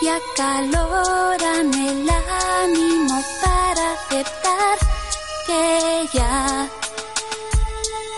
y 0.00 0.08
acaloran 0.08 1.74
el 1.74 2.08
ánimo 2.08 3.20
para 3.42 3.92
aceptar 3.94 4.78
que 5.46 6.08
ya 6.12 6.68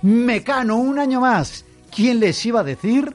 Mecano, 0.02 0.76
un 0.76 0.98
año 0.98 1.20
más. 1.20 1.64
¿Quién 1.94 2.20
les 2.20 2.44
iba 2.46 2.60
a 2.60 2.64
decir 2.64 3.14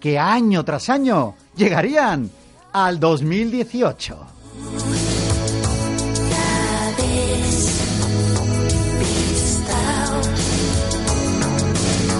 que 0.00 0.18
año 0.18 0.64
tras 0.64 0.88
año 0.88 1.34
llegarían 1.56 2.30
al 2.72 3.00
2018? 3.00 4.26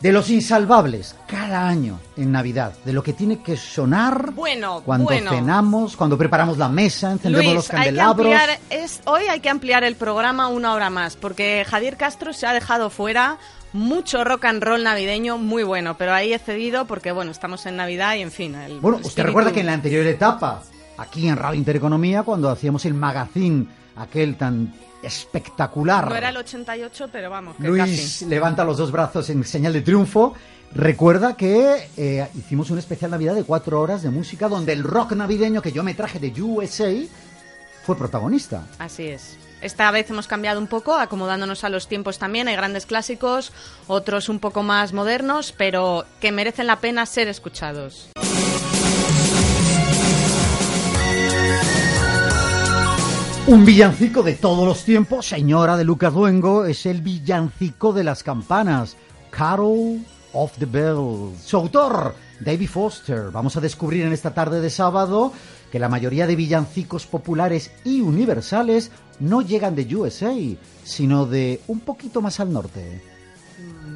de 0.00 0.12
los 0.12 0.28
insalvables 0.28 1.16
cada 1.26 1.66
año 1.66 1.98
en 2.18 2.30
Navidad, 2.30 2.74
de 2.84 2.92
lo 2.92 3.02
que 3.02 3.14
tiene 3.14 3.42
que 3.42 3.56
sonar 3.56 4.32
Bueno, 4.32 4.82
cuando 4.84 5.06
bueno. 5.06 5.30
cenamos, 5.30 5.96
cuando 5.96 6.18
preparamos 6.18 6.58
la 6.58 6.68
mesa, 6.68 7.10
encendemos 7.10 7.54
los 7.54 7.70
hay 7.70 7.76
candelabros. 7.76 8.26
ampliar, 8.26 8.60
es, 8.68 9.00
hoy 9.06 9.24
hay 9.30 9.40
que 9.40 9.48
ampliar 9.48 9.82
el 9.82 9.96
programa 9.96 10.48
una 10.48 10.74
hora 10.74 10.90
más, 10.90 11.16
porque 11.16 11.64
Javier 11.66 11.96
Castro 11.96 12.34
se 12.34 12.46
ha 12.46 12.52
dejado 12.52 12.90
fuera 12.90 13.38
mucho 13.74 14.24
rock 14.24 14.46
and 14.46 14.62
roll 14.62 14.82
navideño 14.82 15.36
muy 15.36 15.62
bueno, 15.64 15.96
pero 15.98 16.14
ahí 16.14 16.32
he 16.32 16.38
cedido 16.38 16.86
porque, 16.86 17.12
bueno, 17.12 17.30
estamos 17.30 17.66
en 17.66 17.76
Navidad 17.76 18.14
y, 18.16 18.22
en 18.22 18.30
fin, 18.32 18.54
el 18.54 18.80
Bueno, 18.80 18.96
usted 18.98 19.10
espíritu- 19.10 19.26
recuerda 19.26 19.52
que 19.52 19.60
en 19.60 19.66
la 19.66 19.72
anterior 19.74 20.06
etapa, 20.06 20.62
aquí 20.96 21.28
en 21.28 21.36
Radio 21.36 21.58
Intereconomía, 21.58 22.22
cuando 22.22 22.48
hacíamos 22.48 22.84
el 22.86 22.94
magazine, 22.94 23.66
aquel 23.96 24.36
tan 24.36 24.72
espectacular. 25.02 26.08
No 26.08 26.14
era 26.16 26.30
el 26.30 26.36
88, 26.36 27.08
pero 27.12 27.28
vamos, 27.30 27.56
que 27.56 27.68
Luis 27.68 27.82
casi. 27.82 28.26
levanta 28.26 28.64
los 28.64 28.78
dos 28.78 28.90
brazos 28.90 29.28
en 29.30 29.44
señal 29.44 29.72
de 29.72 29.82
triunfo. 29.82 30.34
Recuerda 30.74 31.36
que 31.36 31.88
eh, 31.96 32.26
hicimos 32.36 32.70
un 32.70 32.78
especial 32.78 33.10
Navidad 33.10 33.34
de 33.34 33.44
cuatro 33.44 33.80
horas 33.80 34.02
de 34.02 34.10
música 34.10 34.48
donde 34.48 34.72
el 34.72 34.82
rock 34.82 35.12
navideño 35.12 35.60
que 35.62 35.72
yo 35.72 35.82
me 35.84 35.94
traje 35.94 36.18
de 36.18 36.40
USA 36.42 36.90
fue 37.84 37.96
protagonista. 37.96 38.66
Así 38.78 39.04
es. 39.08 39.36
Esta 39.64 39.90
vez 39.90 40.10
hemos 40.10 40.28
cambiado 40.28 40.60
un 40.60 40.66
poco, 40.66 40.94
acomodándonos 40.94 41.64
a 41.64 41.70
los 41.70 41.88
tiempos 41.88 42.18
también. 42.18 42.48
Hay 42.48 42.54
grandes 42.54 42.84
clásicos, 42.84 43.50
otros 43.86 44.28
un 44.28 44.38
poco 44.38 44.62
más 44.62 44.92
modernos, 44.92 45.54
pero 45.56 46.04
que 46.20 46.32
merecen 46.32 46.66
la 46.66 46.80
pena 46.80 47.06
ser 47.06 47.28
escuchados. 47.28 48.10
Un 53.46 53.64
villancico 53.64 54.22
de 54.22 54.34
todos 54.34 54.68
los 54.68 54.84
tiempos, 54.84 55.28
señora 55.28 55.78
de 55.78 55.84
Lucas 55.84 56.12
Duengo, 56.12 56.66
es 56.66 56.84
el 56.84 57.00
villancico 57.00 57.94
de 57.94 58.04
las 58.04 58.22
campanas, 58.22 58.98
Carol 59.30 60.04
of 60.34 60.52
the 60.58 60.66
Bells. 60.66 61.40
Su 61.42 61.56
autor, 61.56 62.14
David 62.38 62.68
Foster. 62.68 63.30
Vamos 63.32 63.56
a 63.56 63.62
descubrir 63.62 64.04
en 64.04 64.12
esta 64.12 64.34
tarde 64.34 64.60
de 64.60 64.68
sábado 64.68 65.32
que 65.72 65.78
la 65.78 65.88
mayoría 65.88 66.26
de 66.26 66.36
villancicos 66.36 67.06
populares 67.06 67.72
y 67.82 68.00
universales 68.00 68.92
no 69.20 69.42
llegan 69.42 69.74
de 69.74 69.94
USA, 69.94 70.34
sino 70.84 71.26
de 71.26 71.60
un 71.66 71.80
poquito 71.80 72.20
más 72.20 72.40
al 72.40 72.52
norte. 72.52 73.02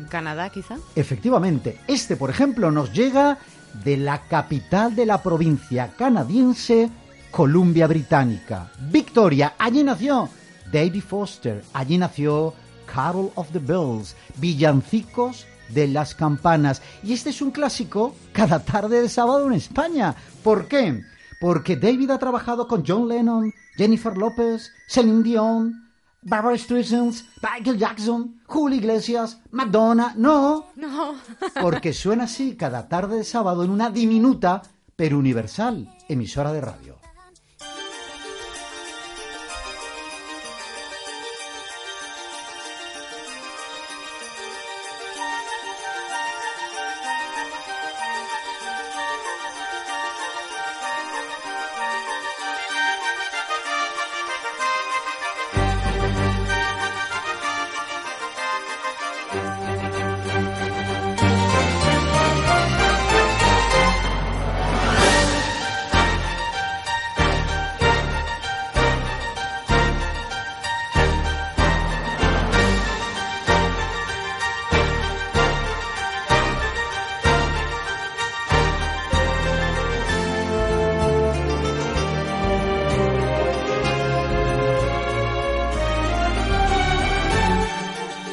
Canadá, 0.09 0.51
quizá. 0.51 0.79
Efectivamente, 0.97 1.79
este, 1.87 2.17
por 2.17 2.31
ejemplo, 2.31 2.71
nos 2.71 2.93
llega 2.93 3.39
de 3.85 3.97
la 3.97 4.23
capital 4.23 4.95
de 4.95 5.07
la 5.07 5.23
provincia 5.23 5.93
canadiense, 5.97 6.91
Columbia 7.31 7.87
Británica. 7.87 8.71
Victoria, 8.91 9.55
allí 9.59 9.85
nació 9.85 10.29
David 10.73 11.03
Foster, 11.03 11.63
allí 11.75 11.99
nació 11.99 12.55
Carol 12.93 13.31
of 13.35 13.51
the 13.53 13.59
Bells, 13.59 14.17
villancicos 14.37 15.47
de 15.69 15.89
las 15.89 16.15
campanas. 16.15 16.83
Y 17.03 17.13
este 17.13 17.31
es 17.31 17.43
un 17.43 17.51
clásico 17.51 18.15
cada 18.33 18.61
tarde 18.61 19.03
de 19.03 19.09
sábado 19.09 19.47
en 19.47 19.55
España. 19.55 20.15
¿Por 20.43 20.67
qué? 20.67 21.03
Porque 21.41 21.77
David 21.77 22.11
ha 22.11 22.19
trabajado 22.19 22.67
con 22.67 22.85
John 22.87 23.09
Lennon, 23.09 23.53
Jennifer 23.79 24.19
López, 24.19 24.73
Celine 24.89 25.23
Dion, 25.23 25.89
Barbara 26.23 26.59
Streisand, 26.59 27.15
Michael 27.41 27.79
Jackson, 27.79 28.41
Julio 28.47 28.77
Iglesias, 28.79 29.41
Madonna. 29.53 30.15
No, 30.17 30.67
No. 30.75 31.15
porque 31.63 31.93
suena 31.93 32.25
así 32.25 32.57
cada 32.57 32.89
tarde 32.89 33.19
de 33.19 33.25
sábado 33.25 33.63
en 33.63 33.71
una 33.71 33.89
diminuta 33.91 34.63
pero 34.97 35.17
universal 35.17 35.89
emisora 36.09 36.53
de 36.53 36.61
radio. 36.61 36.98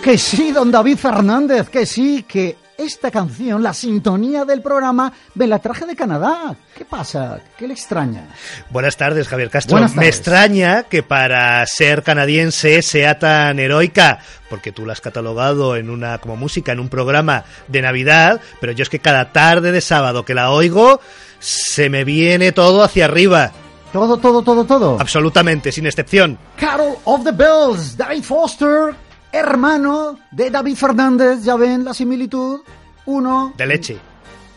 Que 0.06 0.18
sí, 0.20 0.52
don 0.52 0.70
David 0.70 0.98
Fernández, 0.98 1.68
que 1.70 1.84
sí, 1.88 2.24
que 2.28 2.56
esta 2.78 3.10
canción, 3.10 3.64
la 3.64 3.74
sintonía 3.74 4.46
del 4.46 4.62
programa, 4.62 5.12
me 5.34 5.48
la 5.48 5.58
traje 5.58 5.88
de 5.88 5.96
Canadá. 5.96 6.56
¿Qué 6.78 6.86
pasa? 6.86 7.40
¿Qué 7.58 7.68
le 7.68 7.74
extraña? 7.74 8.28
Buenas 8.70 8.98
tardes, 8.98 9.28
Javier 9.28 9.50
Castro. 9.50 9.72
Buenas 9.74 9.94
Me 9.96 10.04
tardes. 10.04 10.16
extraña 10.18 10.84
que 10.84 11.02
para 11.02 11.66
ser 11.66 12.04
canadiense 12.04 12.84
sea 12.84 13.18
tan 13.18 13.58
heroica, 13.58 14.20
porque 14.48 14.72
tú 14.72 14.86
la 14.86 14.94
has 14.94 15.02
catalogado 15.02 15.76
en 15.76 15.90
una 15.90 16.20
como 16.20 16.36
música 16.38 16.72
en 16.74 16.82
un 16.82 16.90
programa 16.90 17.44
de 17.68 17.82
Navidad, 17.82 18.40
pero 18.62 18.74
yo 18.74 18.84
es 18.84 18.90
que 18.90 19.00
cada 19.00 19.32
tarde 19.32 19.72
de 19.72 19.82
sábado 19.82 20.24
que 20.24 20.36
la 20.36 20.52
oigo 20.52 21.00
se 21.40 21.90
me 21.90 22.04
viene 22.04 22.52
todo 22.52 22.84
hacia 22.84 23.06
arriba, 23.06 23.54
Todo, 23.92 24.18
todo, 24.18 24.44
todo, 24.44 24.66
todo. 24.66 24.98
absolutamente, 25.00 25.72
sin 25.72 25.88
excepción. 25.88 26.38
Carol 26.58 26.96
of 27.06 27.24
the 27.24 27.32
Bells, 27.32 27.98
David 27.98 28.24
Foster, 28.24 28.94
hermano 29.36 30.18
de 30.32 30.50
David 30.50 30.76
Fernández, 30.76 31.44
ya 31.44 31.56
ven 31.56 31.84
la 31.84 31.94
similitud. 31.94 32.62
Uno, 33.06 33.54
De 33.58 33.66
leche. 33.68 33.98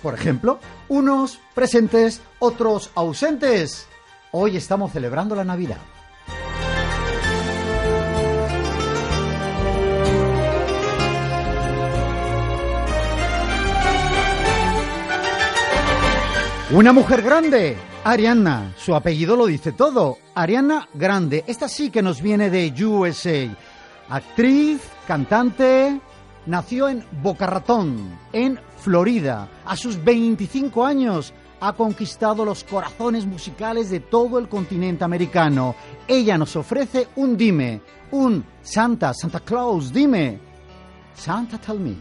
por 0.02 0.14
ejemplo, 0.14 0.58
unos 0.88 1.38
presentes, 1.54 2.22
otros 2.38 2.90
ausentes. 2.94 3.86
Hoy 4.32 4.56
estamos 4.56 4.92
celebrando 4.92 5.34
la 5.34 5.44
Navidad. 5.44 5.78
Una 16.70 16.92
mujer 16.92 17.22
grande, 17.22 17.76
Ariana. 18.04 18.74
Su 18.76 18.94
apellido 18.94 19.36
lo 19.36 19.46
dice 19.46 19.72
todo. 19.72 20.18
Ariana 20.34 20.86
Grande. 20.94 21.42
Esta 21.46 21.66
sí 21.68 21.90
que 21.90 22.02
nos 22.02 22.20
viene 22.20 22.50
de 22.50 22.72
USA. 22.84 23.48
Actriz, 24.08 24.80
cantante. 25.06 26.00
Nació 26.46 26.88
en 26.88 27.04
Boca 27.22 27.46
Ratón, 27.46 28.18
en 28.32 28.58
Florida. 28.78 29.48
A 29.66 29.76
sus 29.76 30.02
25 30.02 30.84
años 30.84 31.34
ha 31.60 31.74
conquistado 31.74 32.44
los 32.44 32.64
corazones 32.64 33.26
musicales 33.26 33.90
de 33.90 34.00
todo 34.00 34.38
el 34.38 34.48
continente 34.48 35.04
americano. 35.04 35.74
Ella 36.06 36.38
nos 36.38 36.56
ofrece 36.56 37.08
un 37.16 37.36
dime, 37.36 37.82
un 38.12 38.44
Santa, 38.62 39.12
Santa 39.12 39.40
Claus, 39.40 39.92
dime. 39.92 40.38
Santa 41.14 41.58
Tell 41.58 41.78
Me. 41.78 41.96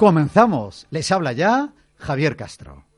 Comenzamos. 0.00 0.86
Les 0.88 1.12
habla 1.12 1.34
ya 1.34 1.74
Javier 1.98 2.34
Castro. 2.34 2.89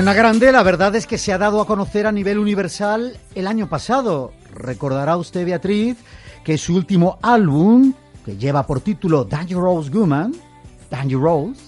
Ariana 0.00 0.14
Grande, 0.14 0.50
la 0.50 0.62
verdad 0.62 0.96
es 0.96 1.06
que 1.06 1.18
se 1.18 1.30
ha 1.30 1.36
dado 1.36 1.60
a 1.60 1.66
conocer 1.66 2.06
a 2.06 2.12
nivel 2.12 2.38
universal 2.38 3.18
el 3.34 3.46
año 3.46 3.68
pasado. 3.68 4.32
Recordará 4.54 5.18
usted, 5.18 5.44
Beatriz, 5.44 5.98
que 6.42 6.56
su 6.56 6.74
último 6.74 7.18
álbum, 7.20 7.92
que 8.24 8.38
lleva 8.38 8.66
por 8.66 8.80
título 8.80 9.24
Dangerous 9.24 9.90
Woman, 9.90 10.34
Dangerous, 10.90 11.58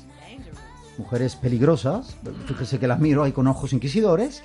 Mujeres 0.96 1.36
Peligrosas, 1.36 2.16
fíjese 2.46 2.78
que 2.78 2.86
las 2.88 3.00
miro 3.00 3.22
ahí 3.22 3.32
con 3.32 3.46
ojos 3.48 3.74
inquisidores. 3.74 4.42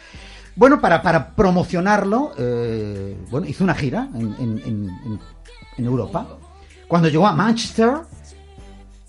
Bueno, 0.57 0.81
para, 0.81 1.01
para 1.01 1.33
promocionarlo, 1.33 2.33
eh, 2.37 3.15
bueno, 3.31 3.47
hizo 3.47 3.63
una 3.63 3.73
gira 3.75 4.09
en- 4.13 4.35
en- 4.37 5.19
en 5.77 5.85
Europa. 5.85 6.27
Cuando 6.89 7.07
llegó 7.07 7.25
a 7.25 7.31
Manchester, 7.31 7.93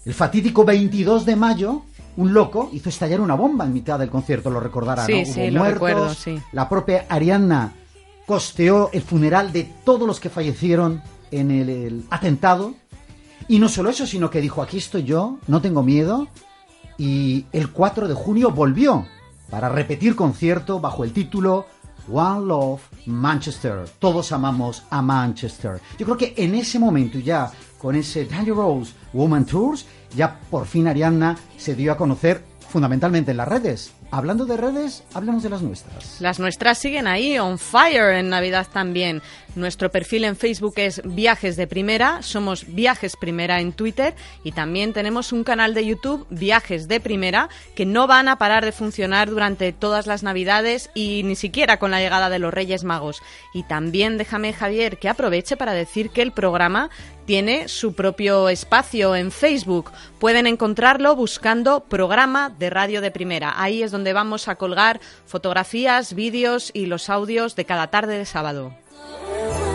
el 0.04 0.14
fatídico 0.14 0.64
22 0.64 1.26
de 1.26 1.34
mayo, 1.34 1.82
un 2.18 2.34
loco 2.34 2.68
hizo 2.72 2.88
estallar 2.88 3.20
una 3.20 3.34
bomba 3.34 3.64
en 3.64 3.72
mitad 3.72 3.98
del 3.98 4.10
concierto, 4.10 4.50
lo 4.50 4.60
recordará, 4.60 5.06
Sí, 5.06 5.20
¿no? 5.20 5.24
sí, 5.24 5.40
Hubo 5.40 5.50
lo 5.50 5.58
muertos, 5.60 5.74
recuerdo, 5.88 6.14
sí. 6.14 6.38
La 6.52 6.68
propia 6.68 7.06
Ariana 7.08 7.72
costeó 8.26 8.90
el 8.92 9.02
funeral 9.02 9.52
de 9.52 9.64
todos 9.84 10.06
los 10.06 10.20
que 10.20 10.28
fallecieron 10.28 11.00
en 11.30 11.50
el, 11.50 11.68
el 11.68 12.04
atentado. 12.10 12.74
Y 13.48 13.58
no 13.58 13.68
solo 13.68 13.88
eso, 13.90 14.06
sino 14.06 14.30
que 14.30 14.40
dijo, 14.40 14.60
aquí 14.62 14.76
estoy 14.78 15.04
yo, 15.04 15.38
no 15.46 15.62
tengo 15.62 15.82
miedo. 15.82 16.28
Y 16.98 17.46
el 17.52 17.70
4 17.70 18.08
de 18.08 18.14
junio 18.14 18.50
volvió 18.50 19.06
para 19.50 19.68
repetir 19.68 20.14
concierto 20.16 20.80
bajo 20.80 21.04
el 21.04 21.12
título 21.12 21.66
One 22.12 22.46
Love 22.46 22.80
Manchester. 23.06 23.84
Todos 23.98 24.32
amamos 24.32 24.82
a 24.90 25.00
Manchester. 25.00 25.80
Yo 25.98 26.04
creo 26.04 26.16
que 26.18 26.34
en 26.36 26.54
ese 26.54 26.78
momento 26.78 27.18
ya, 27.18 27.50
con 27.78 27.96
ese 27.96 28.24
Dangerous 28.24 28.94
Woman 29.12 29.46
Tours, 29.46 29.86
ya 30.14 30.38
por 30.50 30.66
fin 30.66 30.88
Ariana 30.88 31.36
se 31.56 31.74
dio 31.74 31.92
a 31.92 31.96
conocer 31.96 32.42
fundamentalmente 32.68 33.30
en 33.30 33.36
las 33.38 33.48
redes. 33.48 33.92
Hablando 34.10 34.46
de 34.46 34.56
redes, 34.56 35.02
háblanos 35.12 35.42
de 35.42 35.50
las 35.50 35.60
nuestras. 35.62 36.20
Las 36.20 36.38
nuestras 36.38 36.78
siguen 36.78 37.06
ahí, 37.06 37.38
on 37.38 37.58
fire 37.58 38.14
en 38.14 38.30
Navidad 38.30 38.66
también. 38.72 39.20
Nuestro 39.58 39.90
perfil 39.90 40.22
en 40.22 40.36
Facebook 40.36 40.74
es 40.76 41.02
Viajes 41.04 41.56
de 41.56 41.66
Primera, 41.66 42.22
somos 42.22 42.64
Viajes 42.72 43.16
Primera 43.16 43.58
en 43.58 43.72
Twitter 43.72 44.14
y 44.44 44.52
también 44.52 44.92
tenemos 44.92 45.32
un 45.32 45.42
canal 45.42 45.74
de 45.74 45.84
YouTube, 45.84 46.28
Viajes 46.30 46.86
de 46.86 47.00
Primera, 47.00 47.48
que 47.74 47.84
no 47.84 48.06
van 48.06 48.28
a 48.28 48.38
parar 48.38 48.64
de 48.64 48.70
funcionar 48.70 49.28
durante 49.28 49.72
todas 49.72 50.06
las 50.06 50.22
Navidades 50.22 50.90
y 50.94 51.24
ni 51.24 51.34
siquiera 51.34 51.80
con 51.80 51.90
la 51.90 51.98
llegada 51.98 52.30
de 52.30 52.38
los 52.38 52.54
Reyes 52.54 52.84
Magos. 52.84 53.20
Y 53.52 53.64
también 53.64 54.16
déjame, 54.16 54.52
Javier, 54.52 54.96
que 54.96 55.08
aproveche 55.08 55.56
para 55.56 55.72
decir 55.72 56.10
que 56.10 56.22
el 56.22 56.30
programa 56.30 56.88
tiene 57.26 57.66
su 57.66 57.94
propio 57.94 58.48
espacio 58.48 59.16
en 59.16 59.32
Facebook. 59.32 59.90
Pueden 60.20 60.46
encontrarlo 60.46 61.16
buscando 61.16 61.80
programa 61.80 62.48
de 62.48 62.70
radio 62.70 63.00
de 63.00 63.10
primera. 63.10 63.60
Ahí 63.60 63.82
es 63.82 63.90
donde 63.90 64.12
vamos 64.12 64.46
a 64.46 64.54
colgar 64.54 65.00
fotografías, 65.26 66.14
vídeos 66.14 66.70
y 66.72 66.86
los 66.86 67.10
audios 67.10 67.56
de 67.56 67.64
cada 67.64 67.88
tarde 67.88 68.18
de 68.18 68.24
sábado. 68.24 68.72
Oh. 69.00 69.67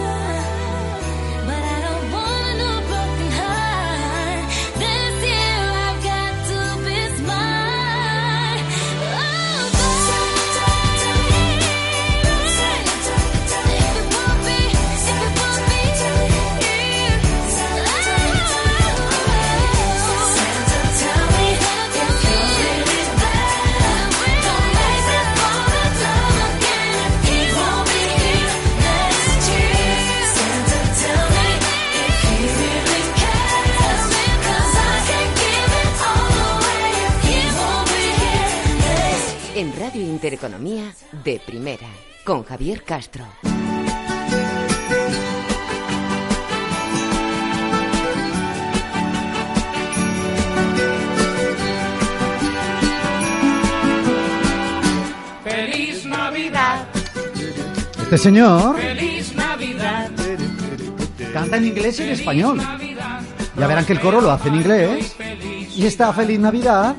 Radio 39.94 40.10
Intereconomía 40.10 40.92
de 41.24 41.40
primera, 41.46 41.86
con 42.26 42.44
Javier 42.44 42.82
Castro. 42.82 43.26
Feliz 55.44 56.06
Navidad, 56.08 56.88
Este 58.02 58.18
señor 58.18 58.76
feliz 58.76 59.36
Navidad, 59.36 60.10
canta 61.34 61.58
en 61.58 61.66
inglés 61.68 62.00
y 62.00 62.04
en 62.04 62.10
español. 62.10 62.60
Ya 63.56 63.68
verán 63.68 63.86
que 63.86 63.94
el 63.94 64.00
coro 64.00 64.22
lo 64.22 64.32
hace 64.32 64.50
en 64.50 64.56
inglés. 64.56 65.16
Y 65.76 65.86
esta 65.86 66.12
Feliz 66.14 66.40
Navidad 66.40 66.96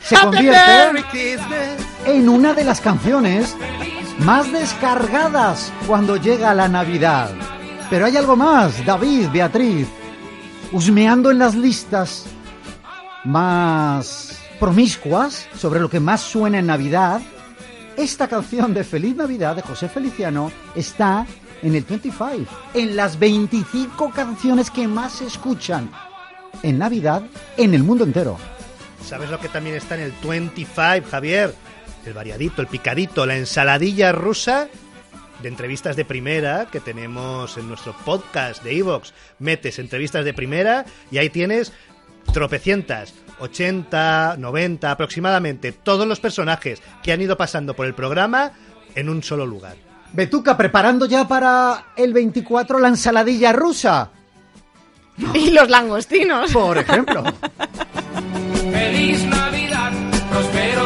se 0.00 0.16
convierte 0.16 1.75
en 2.06 2.28
una 2.28 2.54
de 2.54 2.64
las 2.64 2.80
canciones 2.80 3.56
más 4.20 4.50
descargadas 4.52 5.72
cuando 5.86 6.16
llega 6.16 6.54
la 6.54 6.68
Navidad. 6.68 7.30
Pero 7.90 8.06
hay 8.06 8.16
algo 8.16 8.36
más, 8.36 8.84
David, 8.84 9.28
Beatriz, 9.32 9.88
husmeando 10.72 11.30
en 11.30 11.38
las 11.38 11.54
listas 11.54 12.26
más 13.24 14.38
promiscuas 14.60 15.48
sobre 15.56 15.80
lo 15.80 15.90
que 15.90 16.00
más 16.00 16.20
suena 16.20 16.58
en 16.58 16.66
Navidad, 16.66 17.20
esta 17.96 18.28
canción 18.28 18.72
de 18.72 18.84
Feliz 18.84 19.16
Navidad 19.16 19.56
de 19.56 19.62
José 19.62 19.88
Feliciano 19.88 20.52
está 20.74 21.26
en 21.62 21.74
el 21.74 21.84
25, 21.84 22.44
en 22.74 22.94
las 22.94 23.18
25 23.18 24.10
canciones 24.10 24.70
que 24.70 24.86
más 24.86 25.14
se 25.14 25.26
escuchan 25.26 25.90
en 26.62 26.78
Navidad 26.78 27.22
en 27.56 27.74
el 27.74 27.82
mundo 27.82 28.04
entero. 28.04 28.38
¿Sabes 29.04 29.30
lo 29.30 29.40
que 29.40 29.48
también 29.48 29.76
está 29.76 29.94
en 29.94 30.02
el 30.02 30.12
25, 30.22 31.08
Javier? 31.10 31.54
El 32.06 32.14
variadito, 32.14 32.62
el 32.62 32.68
picadito, 32.68 33.26
la 33.26 33.36
ensaladilla 33.36 34.12
rusa 34.12 34.68
de 35.42 35.48
entrevistas 35.48 35.96
de 35.96 36.04
primera 36.04 36.66
que 36.70 36.80
tenemos 36.80 37.58
en 37.58 37.68
nuestro 37.68 37.94
podcast 38.04 38.62
de 38.62 38.78
Evox. 38.78 39.12
Metes 39.38 39.78
entrevistas 39.78 40.24
de 40.24 40.32
primera 40.32 40.84
y 41.10 41.18
ahí 41.18 41.30
tienes 41.30 41.72
tropecientas, 42.32 43.14
80, 43.40 44.36
90 44.38 44.90
aproximadamente, 44.90 45.72
todos 45.72 46.06
los 46.06 46.20
personajes 46.20 46.80
que 47.02 47.12
han 47.12 47.20
ido 47.20 47.36
pasando 47.36 47.74
por 47.74 47.86
el 47.86 47.94
programa 47.94 48.52
en 48.94 49.08
un 49.08 49.22
solo 49.22 49.44
lugar. 49.44 49.76
Betuca, 50.12 50.56
preparando 50.56 51.06
ya 51.06 51.26
para 51.26 51.86
el 51.96 52.12
24 52.12 52.78
la 52.78 52.88
ensaladilla 52.88 53.52
rusa, 53.52 54.10
Y 55.34 55.50
los 55.50 55.68
langostinos. 55.68 56.52
por 56.52 56.78
ejemplo. 56.78 57.24
feliz 58.72 59.24
Navidad, 59.24 59.92
próspero 60.30 60.85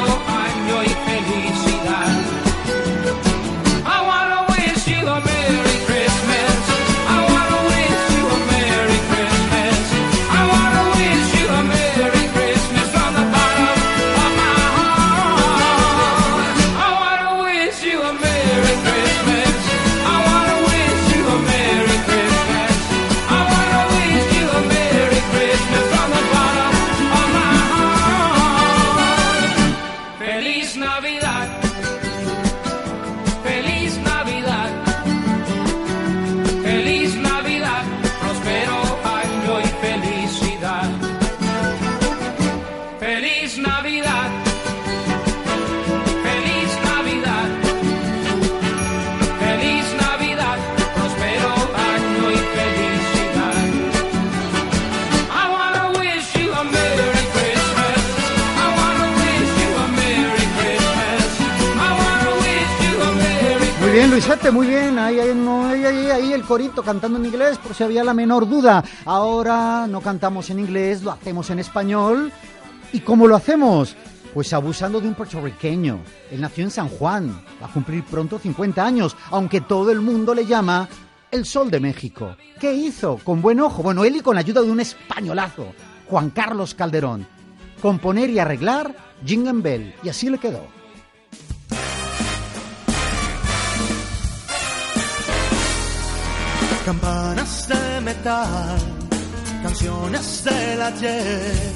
Luisete, 64.10 64.50
muy 64.50 64.66
bien. 64.66 64.98
Ahí, 64.98 65.20
ahí, 65.20 65.30
ahí, 65.30 66.10
ahí 66.10 66.32
el 66.32 66.42
corito 66.42 66.82
cantando 66.82 67.16
en 67.16 67.26
inglés, 67.26 67.58
por 67.58 67.76
si 67.76 67.84
había 67.84 68.02
la 68.02 68.12
menor 68.12 68.48
duda. 68.48 68.82
Ahora 69.04 69.86
no 69.86 70.00
cantamos 70.00 70.50
en 70.50 70.58
inglés, 70.58 71.04
lo 71.04 71.12
hacemos 71.12 71.48
en 71.50 71.60
español. 71.60 72.32
¿Y 72.92 73.00
cómo 73.00 73.28
lo 73.28 73.36
hacemos? 73.36 73.94
Pues 74.34 74.52
abusando 74.52 75.00
de 75.00 75.06
un 75.06 75.14
puertorriqueño. 75.14 76.00
Él 76.32 76.40
nació 76.40 76.64
en 76.64 76.72
San 76.72 76.88
Juan, 76.88 77.40
va 77.62 77.68
a 77.68 77.72
cumplir 77.72 78.02
pronto 78.02 78.40
50 78.40 78.84
años, 78.84 79.16
aunque 79.30 79.60
todo 79.60 79.92
el 79.92 80.00
mundo 80.00 80.34
le 80.34 80.44
llama 80.44 80.88
el 81.30 81.46
Sol 81.46 81.70
de 81.70 81.78
México. 81.78 82.34
¿Qué 82.58 82.72
hizo? 82.72 83.20
Con 83.22 83.40
buen 83.40 83.60
ojo. 83.60 83.84
Bueno, 83.84 84.04
él 84.04 84.16
y 84.16 84.20
con 84.20 84.34
la 84.34 84.40
ayuda 84.40 84.60
de 84.60 84.72
un 84.72 84.80
españolazo, 84.80 85.72
Juan 86.08 86.30
Carlos 86.30 86.74
Calderón. 86.74 87.28
Componer 87.80 88.28
y 88.28 88.40
arreglar 88.40 88.92
Jingle 89.24 89.62
Bell. 89.62 89.94
Y 90.02 90.08
así 90.08 90.28
le 90.28 90.38
quedó. 90.38 90.79
Campanas 96.90 97.68
de 97.68 98.00
metal, 98.00 98.78
canciones 99.62 100.42
del 100.42 100.82
ayer. 100.82 101.72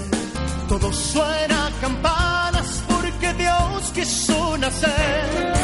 Todo 0.68 0.92
suena 0.92 1.70
campanas 1.80 2.82
porque 2.88 3.32
Dios 3.34 3.92
quiso 3.94 4.58
nacer. 4.58 5.54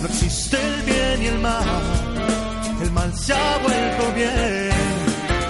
No 0.00 0.08
existe 0.08 0.56
el 0.56 0.82
bien 0.82 1.22
y 1.22 1.26
el 1.26 1.38
mal, 1.38 1.82
el 2.82 2.90
mal 2.90 3.16
se 3.16 3.34
ha 3.34 3.58
vuelto 3.58 4.12
bien. 4.16 4.70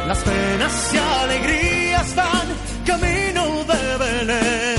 Las 0.09 0.19
penas 0.19 0.93
y 0.93 0.99
alegrías 0.99 2.15
van 2.17 2.49
camino 2.85 3.65
de 3.65 3.97
Belén. 3.97 4.79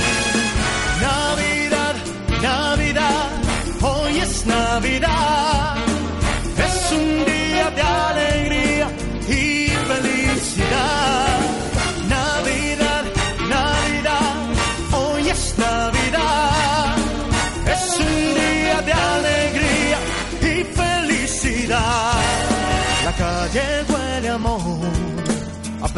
Navidad, 1.02 1.96
Navidad, 2.44 3.30
hoy 3.82 4.20
es 4.20 4.46
Navidad. 4.46 5.59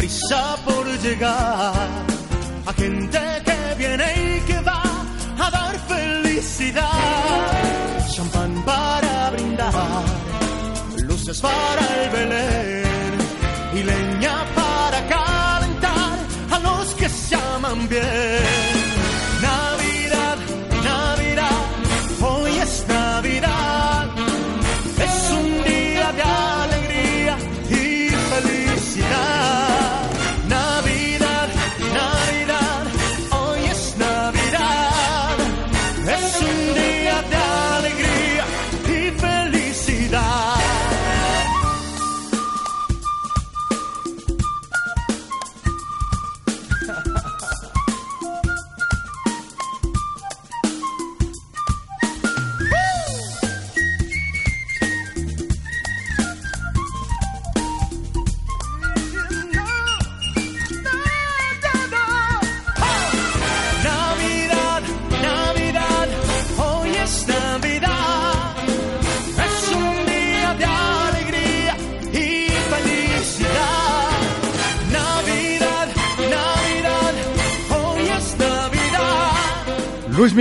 Prisa 0.01 0.57
por 0.65 0.85
llegar. 1.05 1.89
A 2.65 2.73
gente 2.73 3.21
que 3.47 3.59
viene 3.77 4.07
y 4.25 4.39
que 4.47 4.59
va 4.61 4.83
a 5.45 5.47
dar 5.57 5.75
felicidad. 5.93 6.89
Champán 8.13 8.53
para 8.65 9.29
brindar 9.33 9.73
luces 11.07 11.39
para 11.39 11.83
el 11.97 12.09
Belén 12.15 13.17
y 13.77 13.83
leña 13.91 14.35
para 14.61 14.99
calentar 15.15 16.17
a 16.55 16.57
los 16.67 16.95
que 16.95 17.07
se 17.07 17.35
aman 17.35 17.87
bien. 17.87 18.60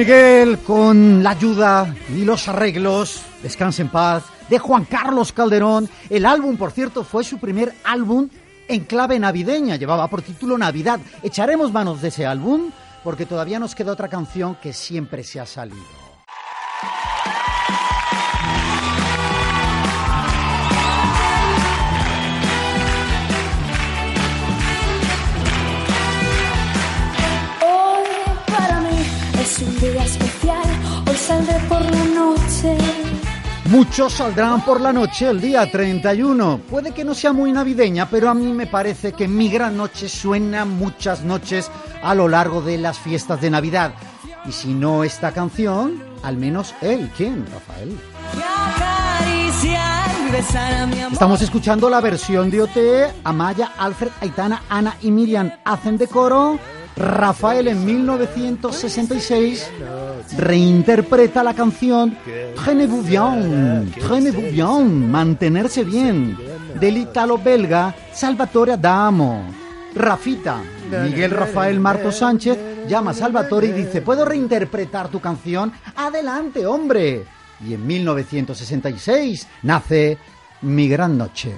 Miguel 0.01 0.61
con 0.61 1.23
la 1.23 1.33
ayuda 1.33 1.95
y 2.17 2.25
los 2.25 2.49
arreglos, 2.49 3.21
Descanse 3.43 3.83
en 3.83 3.91
paz, 3.91 4.25
de 4.49 4.59
Juan 4.59 4.87
Carlos 4.87 5.31
Calderón. 5.31 5.91
El 6.09 6.25
álbum, 6.25 6.57
por 6.57 6.73
cierto, 6.73 7.05
fue 7.05 7.23
su 7.23 7.37
primer 7.37 7.75
álbum 7.85 8.31
en 8.67 8.85
clave 8.85 9.19
navideña, 9.19 9.77
llevaba 9.77 10.09
por 10.09 10.23
título 10.23 10.57
Navidad. 10.57 11.01
Echaremos 11.23 11.71
manos 11.71 12.01
de 12.01 12.09
ese 12.09 12.25
álbum 12.25 12.71
porque 13.05 13.27
todavía 13.27 13.59
nos 13.59 13.75
queda 13.75 13.93
otra 13.93 14.09
canción 14.09 14.55
que 14.55 14.73
siempre 14.73 15.23
se 15.23 15.39
ha 15.39 15.45
salido. 15.45 16.00
Muchos 33.67 34.15
saldrán 34.15 34.65
por 34.65 34.81
la 34.81 34.93
noche 34.93 35.29
el 35.29 35.41
día 35.41 35.71
31. 35.71 36.63
Puede 36.69 36.93
que 36.93 37.05
no 37.05 37.15
sea 37.15 37.33
muy 37.33 37.53
navideña, 37.53 38.09
pero 38.09 38.31
a 38.31 38.35
mí 38.35 38.53
me 38.53 38.67
parece 38.67 39.13
que 39.13 39.29
Mi 39.29 39.49
Gran 39.49 39.77
Noche 39.77 40.09
suena 40.09 40.65
muchas 40.65 41.23
noches 41.23 41.71
a 42.03 42.15
lo 42.15 42.27
largo 42.27 42.63
de 42.63 42.79
las 42.79 42.99
fiestas 42.99 43.41
de 43.41 43.51
Navidad. 43.51 43.93
Y 44.47 44.53
si 44.53 44.69
no 44.69 45.05
esta 45.05 45.33
canción, 45.33 46.03
al 46.23 46.37
menos 46.37 46.75
él. 46.81 47.11
¿Quién, 47.17 47.45
Rafael? 47.47 47.99
Estamos 51.13 51.43
escuchando 51.43 51.91
la 51.91 52.01
versión 52.01 52.51
de 52.51 52.63
OT. 52.63 52.79
Amaya, 53.25 53.73
Alfred, 53.79 54.11
Aitana, 54.21 54.63
Ana 54.69 54.97
y 55.03 55.11
Miriam 55.11 55.53
hacen 55.65 55.99
de 55.99 56.07
coro. 56.07 56.59
Rafael 57.01 57.69
en 57.69 57.85
1966 57.85 59.71
reinterpreta 60.37 61.43
la 61.43 61.55
canción 61.55 62.15
Traînez-vous 62.55 63.03
bien, 63.03 63.87
Traînez-vous 63.99 64.53
bien, 64.53 64.85
mantenerse 65.11 65.83
bien, 65.83 66.37
del 66.79 66.99
italo-belga 66.99 67.95
Salvatore 68.13 68.73
Adamo. 68.73 69.45
Rafita, 69.95 70.59
Miguel 71.03 71.31
Rafael 71.31 71.81
Marto 71.81 72.13
Sánchez, 72.13 72.87
llama 72.87 73.13
a 73.13 73.15
Salvatore 73.15 73.69
y 73.69 73.73
dice, 73.73 74.03
¿puedo 74.03 74.25
reinterpretar 74.25 75.09
tu 75.09 75.21
canción? 75.21 75.73
Adelante, 75.97 76.67
hombre. 76.67 77.25
Y 77.67 77.75
en 77.75 77.87
1966 77.87 79.49
nace 79.63 80.19
Mi 80.61 80.89
Gran 80.89 81.17
Noche. 81.17 81.57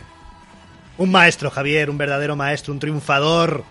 Un 0.98 1.10
maestro, 1.10 1.50
Javier, 1.50 1.90
un 1.90 1.98
verdadero 1.98 2.36
maestro, 2.36 2.72
un 2.72 2.78
triunfador, 2.78 3.64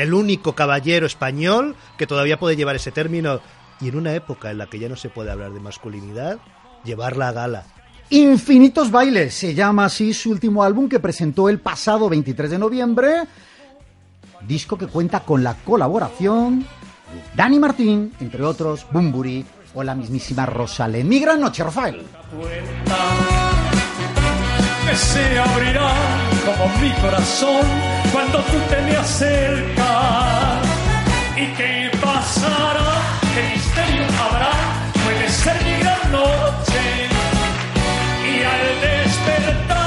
el 0.00 0.14
único 0.14 0.54
caballero 0.54 1.06
español 1.06 1.76
que 1.96 2.06
todavía 2.06 2.38
puede 2.38 2.56
llevar 2.56 2.76
ese 2.76 2.90
término 2.90 3.40
y 3.80 3.88
en 3.88 3.96
una 3.96 4.14
época 4.14 4.50
en 4.50 4.58
la 4.58 4.66
que 4.66 4.78
ya 4.78 4.88
no 4.88 4.96
se 4.96 5.08
puede 5.08 5.30
hablar 5.30 5.52
de 5.52 5.60
masculinidad, 5.60 6.38
llevarla 6.84 7.28
a 7.28 7.32
gala. 7.32 7.64
Infinitos 8.10 8.90
Bailes 8.90 9.34
se 9.34 9.54
llama 9.54 9.84
así 9.84 10.12
su 10.12 10.30
último 10.30 10.64
álbum 10.64 10.88
que 10.88 10.98
presentó 10.98 11.48
el 11.48 11.60
pasado 11.60 12.08
23 12.08 12.50
de 12.50 12.58
noviembre. 12.58 13.22
Disco 14.46 14.76
que 14.76 14.88
cuenta 14.88 15.20
con 15.20 15.44
la 15.44 15.54
colaboración 15.54 16.60
de 16.60 16.66
Dani 17.36 17.58
Martín, 17.58 18.12
entre 18.20 18.42
otros, 18.42 18.86
Bumburi 18.90 19.44
o 19.74 19.84
la 19.84 19.94
mismísima 19.94 20.46
Rosalén. 20.46 21.08
Mi 21.08 21.20
gran 21.20 21.40
noche, 21.40 21.62
Rafael. 21.62 22.02
que 24.88 24.96
se 24.96 25.38
abrirá 25.38 25.92
como 26.44 26.66
mi 26.78 26.90
corazón 27.00 27.99
cuando 28.12 28.38
tú 28.38 28.58
te 28.68 28.80
me 28.82 28.96
acercas. 28.96 29.86
¿Y 31.36 31.46
qué 31.56 31.90
pasará? 32.00 32.90
¿Qué 33.34 33.42
misterio 33.54 34.04
habrá? 34.24 34.52
Puede 35.04 35.28
ser 35.28 35.56
mi 35.64 35.74
gran 35.82 36.12
noche. 36.12 36.82
Y 38.30 38.42
al 38.52 38.66
despertar 38.80 39.79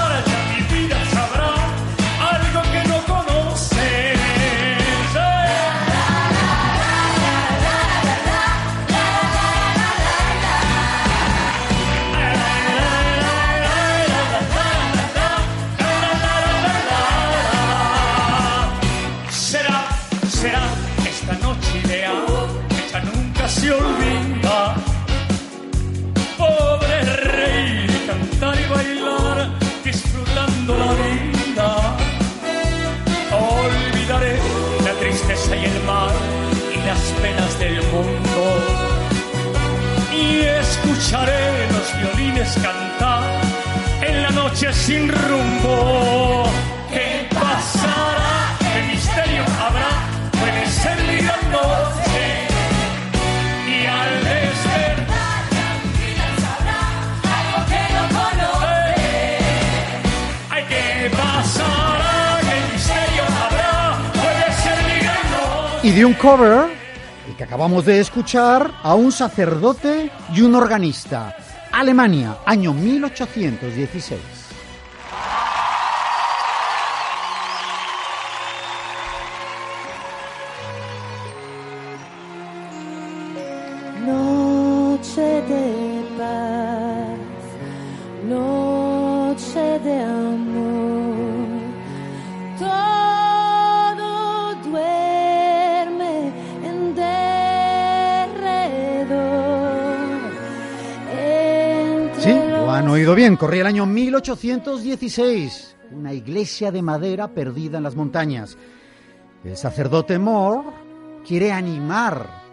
escucharé 40.84 41.67
los 41.72 41.98
violines 41.98 42.58
cantar 42.62 43.24
en 44.02 44.24
la 44.24 44.30
noche 44.32 44.74
sin 44.74 45.10
rumbo. 45.10 46.43
¿Qué 46.91 47.28
pasará? 47.34 48.58
¿Qué 48.60 48.93
misterio 48.93 49.43
habrá? 49.62 49.91
Puede 50.39 50.67
ser 50.67 50.98
gran 51.24 51.52
noche. 51.52 52.24
Y 53.67 53.86
al 53.86 54.24
despertar, 54.24 55.43
la 56.19 56.28
algo 57.39 57.60
que 57.72 57.84
no 57.96 58.04
conoce. 58.19 59.38
Ay, 60.50 60.63
¿qué 60.69 61.10
pasará? 61.10 62.39
¿Qué 62.41 62.74
misterio 62.74 63.24
habrá? 63.43 63.98
Puede 64.13 64.48
ser 64.62 64.78
mi 64.88 65.00
gran 65.00 65.26
noche. 65.32 65.88
Y 65.88 65.91
de 65.91 66.06
un 66.06 66.13
cover, 66.13 66.72
que 67.36 67.43
acabamos 67.43 67.86
de 67.86 68.00
escuchar, 68.00 68.72
a 68.84 68.96
un 68.96 69.12
sacerdote 69.12 70.12
y 70.34 70.41
un 70.41 70.56
organista. 70.56 71.36
Alemania, 71.72 72.38
año 72.46 72.74
1816. 72.74 74.42
Corría 103.38 103.62
el 103.62 103.67
año 103.67 103.86
1816. 103.86 105.76
Una 105.91 106.13
iglesia 106.13 106.72
de 106.72 106.82
madera 106.82 107.28
perdida 107.30 107.78
en 107.78 107.84
las 107.84 107.96
montañas. 107.96 108.58
El 109.43 109.58
sacerdote 109.58 110.19
Moore 110.19 110.69
quiere 111.26 111.52
animar 111.52 112.43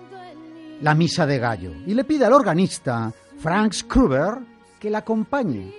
la 0.81 0.95
misa 0.95 1.27
de 1.27 1.39
gallo 1.39 1.73
y 1.87 1.95
le 1.95 2.05
pide 2.05 2.25
al 2.25 2.33
organista 2.33 3.13
Franz 3.39 3.85
Kruber 3.85 4.39
que 4.79 4.91
la 4.91 4.99
acompañe 4.99 5.73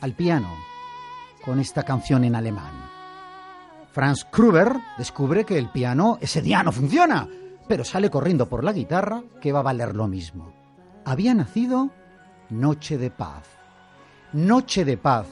al 0.00 0.12
piano 0.14 0.50
con 1.44 1.60
esta 1.60 1.82
canción 1.82 2.24
en 2.24 2.34
alemán. 2.34 2.90
Franz 3.92 4.24
Kruber 4.24 4.72
descubre 4.96 5.44
que 5.44 5.58
el 5.58 5.70
piano 5.70 6.18
ese 6.20 6.40
día 6.40 6.62
no 6.62 6.72
funciona, 6.72 7.28
pero 7.68 7.84
sale 7.84 8.10
corriendo 8.10 8.48
por 8.48 8.64
la 8.64 8.72
guitarra 8.72 9.22
que 9.40 9.52
va 9.52 9.60
a 9.60 9.64
valer 9.64 9.94
lo 9.94 10.08
mismo. 10.08 10.52
Había 11.04 11.34
nacido 11.34 11.90
Noche 12.50 12.98
de 12.98 13.10
Paz. 13.10 13.44
Noche 14.32 14.84
de 14.84 14.96
Paz, 14.96 15.26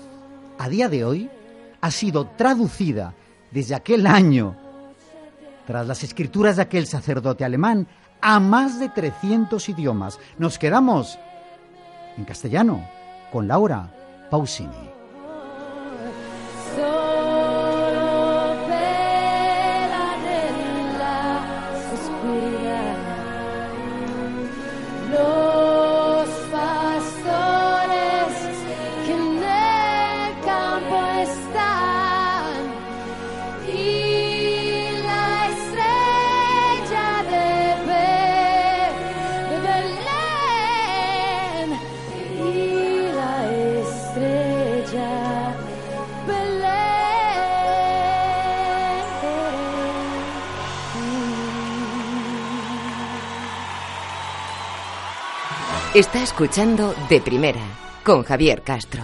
a 0.58 0.68
día 0.68 0.88
de 0.88 1.04
hoy, 1.04 1.30
ha 1.80 1.90
sido 1.90 2.28
traducida 2.28 3.14
desde 3.50 3.74
aquel 3.74 4.06
año, 4.06 4.56
tras 5.66 5.86
las 5.86 6.02
escrituras 6.04 6.56
de 6.56 6.62
aquel 6.62 6.86
sacerdote 6.86 7.44
alemán, 7.44 7.86
a 8.20 8.40
más 8.40 8.78
de 8.78 8.88
300 8.88 9.68
idiomas. 9.68 10.18
Nos 10.38 10.58
quedamos 10.58 11.18
en 12.16 12.24
castellano 12.24 12.88
con 13.32 13.48
Laura 13.48 13.92
Pausini. 14.30 14.91
Está 55.94 56.22
escuchando 56.22 56.94
De 57.10 57.20
Primera 57.20 57.60
con 58.02 58.22
Javier 58.22 58.62
Castro. 58.62 59.02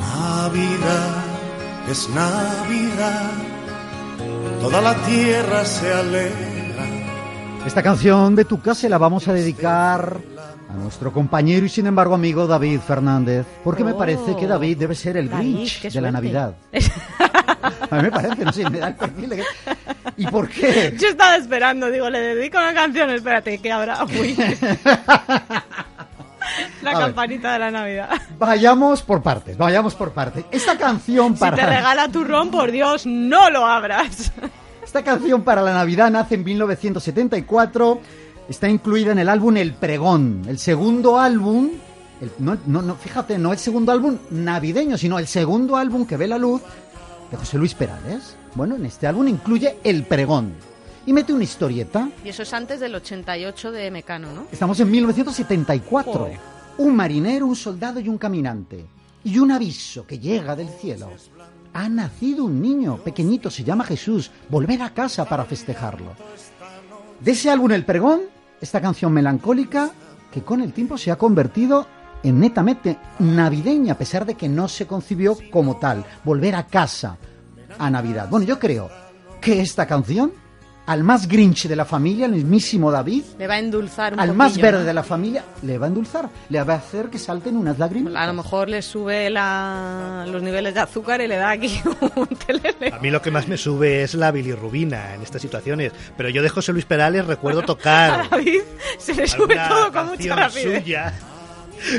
Navidad 0.00 1.24
es 1.90 2.08
Navidad, 2.08 3.30
toda 4.62 4.80
la 4.80 4.94
tierra 5.04 5.66
se 5.66 5.92
alegra. 5.92 6.86
Esta 7.66 7.82
canción 7.82 8.36
de 8.36 8.46
tu 8.46 8.62
casa 8.62 8.88
la 8.88 8.96
vamos 8.96 9.28
a 9.28 9.34
dedicar 9.34 10.18
nuestro 10.78 11.12
compañero 11.12 11.66
y 11.66 11.68
sin 11.68 11.86
embargo 11.86 12.14
amigo 12.14 12.46
David 12.46 12.80
Fernández, 12.80 13.44
porque 13.64 13.84
me 13.84 13.92
Oh. 13.92 13.98
parece 13.98 14.34
que 14.36 14.46
David 14.46 14.78
debe 14.78 14.94
ser 14.94 15.16
el 15.16 15.28
David, 15.28 15.54
Grinch 15.54 15.82
de 15.92 16.00
la. 16.00 16.10
Navidad. 16.12 16.54
A 17.90 17.96
mí 17.96 18.02
me 18.02 18.10
parece, 18.10 18.44
no 18.44 18.52
sé, 18.52 18.68
me 18.70 18.78
da 18.78 18.88
el 18.88 18.94
perfil 18.94 19.28
de 19.30 19.36
que- 19.36 19.44
¿Y 20.16 20.26
por 20.26 20.48
qué? 20.48 20.94
Yo 20.98 21.08
estaba 21.08 21.36
esperando, 21.36 21.90
digo, 21.90 22.08
le 22.10 22.20
dedico 22.20 22.58
una 22.58 22.72
canción, 22.74 23.10
espérate, 23.10 23.58
que 23.58 23.72
habrá. 23.72 24.04
Uy. 24.04 24.36
La 26.82 26.90
A 26.92 26.94
ver. 26.94 27.06
campanita 27.06 27.52
de 27.52 27.58
la 27.58 27.70
Navidad. 27.70 28.08
Vayamos 28.38 29.02
por 29.02 29.22
partes, 29.22 29.56
vayamos 29.58 29.94
por 29.94 30.12
partes. 30.12 30.44
Esta 30.50 30.78
canción 30.78 31.34
Si 31.34 31.34
te 31.34 31.50
para 31.50 31.66
regala 31.66 32.08
turrón, 32.08 32.50
por 32.50 32.70
Dios, 32.70 33.04
no 33.06 33.50
lo 33.50 33.66
abras. 33.66 34.32
esta 34.82 35.02
canción 35.02 35.42
para 35.42 35.60
la 35.62 35.72
Navidad 35.74 36.10
nace 36.10 36.36
en 36.36 36.44
1974, 36.44 38.00
está 38.48 38.68
incluida 38.68 39.12
en 39.12 39.18
el 39.18 39.28
álbum 39.28 39.56
El 39.56 39.74
Pregón, 39.74 40.42
el 40.48 40.58
segundo 40.58 41.18
álbum, 41.18 41.70
el- 42.20 42.32
no, 42.38 42.56
no, 42.66 42.82
no, 42.82 42.94
fíjate, 42.96 43.38
no 43.38 43.52
el 43.52 43.58
segundo 43.58 43.92
álbum 43.92 44.16
navideño, 44.30 44.96
sino 44.98 45.18
el 45.18 45.26
segundo 45.26 45.76
álbum 45.76 46.06
que 46.06 46.16
ve 46.16 46.26
la 46.26 46.38
luz 46.38 46.62
de 47.30 47.36
José 47.36 47.58
Luis 47.58 47.74
Perales. 47.74 48.36
Bueno, 48.54 48.76
en 48.76 48.86
este 48.86 49.06
álbum 49.06 49.28
incluye 49.28 49.76
El 49.84 50.04
Pregón 50.04 50.52
y 51.06 51.12
mete 51.12 51.32
una 51.32 51.44
historieta. 51.44 52.08
Y 52.24 52.28
eso 52.30 52.42
es 52.42 52.52
antes 52.52 52.80
del 52.80 52.94
88 52.94 53.70
de 53.72 53.90
Mecano, 53.90 54.32
¿no? 54.32 54.46
Estamos 54.50 54.78
en 54.80 54.90
1974. 54.90 56.12
Joder. 56.12 56.38
Un 56.78 56.94
marinero, 56.94 57.46
un 57.46 57.56
soldado 57.56 58.00
y 58.00 58.08
un 58.08 58.18
caminante. 58.18 58.84
Y 59.24 59.38
un 59.38 59.50
aviso 59.50 60.06
que 60.06 60.18
llega 60.18 60.54
del 60.56 60.68
cielo. 60.68 61.10
Ha 61.74 61.88
nacido 61.88 62.44
un 62.44 62.60
niño 62.62 62.98
pequeñito, 62.98 63.50
se 63.50 63.64
llama 63.64 63.84
Jesús. 63.84 64.30
Volver 64.48 64.80
a 64.82 64.90
casa 64.94 65.24
para 65.24 65.44
festejarlo. 65.44 66.12
De 67.20 67.32
ese 67.32 67.50
álbum 67.50 67.70
El 67.72 67.84
Pregón, 67.84 68.20
esta 68.60 68.80
canción 68.80 69.12
melancólica 69.12 69.90
que 70.32 70.42
con 70.42 70.60
el 70.60 70.72
tiempo 70.72 70.98
se 70.98 71.10
ha 71.10 71.16
convertido 71.16 71.86
en 72.22 72.40
netamente 72.40 72.98
navideña, 73.18 73.92
a 73.94 73.98
pesar 73.98 74.26
de 74.26 74.34
que 74.34 74.48
no 74.48 74.68
se 74.68 74.86
concibió 74.86 75.36
como 75.50 75.76
tal. 75.76 76.04
Volver 76.24 76.54
a 76.56 76.66
casa 76.66 77.16
a 77.78 77.90
Navidad. 77.90 78.28
Bueno, 78.28 78.46
yo 78.46 78.58
creo 78.58 78.90
que 79.40 79.60
esta 79.60 79.86
canción, 79.86 80.32
al 80.88 81.04
más 81.04 81.28
grinch 81.28 81.68
de 81.68 81.76
la 81.76 81.84
familia, 81.84 82.26
el 82.26 82.32
mismísimo 82.32 82.90
David, 82.90 83.22
Le 83.38 83.46
va 83.46 83.54
a 83.54 83.58
endulzar 83.58 84.14
un 84.14 84.20
al 84.20 84.34
más 84.34 84.52
poquillo, 84.52 84.66
verde 84.66 84.78
¿no? 84.80 84.84
de 84.86 84.94
la 84.94 85.02
familia 85.04 85.44
le 85.62 85.78
va 85.78 85.86
a 85.86 85.88
endulzar, 85.88 86.28
le 86.48 86.62
va 86.64 86.74
a 86.74 86.76
hacer 86.78 87.10
que 87.10 87.18
salten 87.18 87.56
unas 87.56 87.78
lágrimas. 87.78 88.14
A 88.16 88.26
lo 88.26 88.32
mejor 88.32 88.68
le 88.68 88.80
sube 88.82 89.28
la- 89.30 90.24
los 90.28 90.42
niveles 90.42 90.74
de 90.74 90.80
azúcar 90.80 91.20
y 91.20 91.28
le 91.28 91.36
da 91.36 91.50
aquí 91.50 91.80
un 92.16 92.26
telele. 92.28 92.90
A 92.92 92.98
mí 92.98 93.10
lo 93.10 93.20
que 93.22 93.30
más 93.30 93.46
me 93.48 93.56
sube 93.56 94.02
es 94.02 94.14
la 94.14 94.30
bilirrubina 94.32 95.14
en 95.14 95.22
estas 95.22 95.42
situaciones. 95.42 95.92
Pero 96.16 96.28
yo 96.30 96.42
de 96.42 96.48
José 96.48 96.72
Luis 96.72 96.84
Perales 96.86 97.26
recuerdo 97.26 97.62
tocar 97.62 98.20
A 98.20 98.28
David 98.28 98.60
se 98.98 99.14
le 99.14 99.26
sube 99.28 99.56
todo 99.68 99.92
con 99.92 100.06
mucha 100.08 100.34
rapidez. 100.36 100.82
suya 100.82 101.12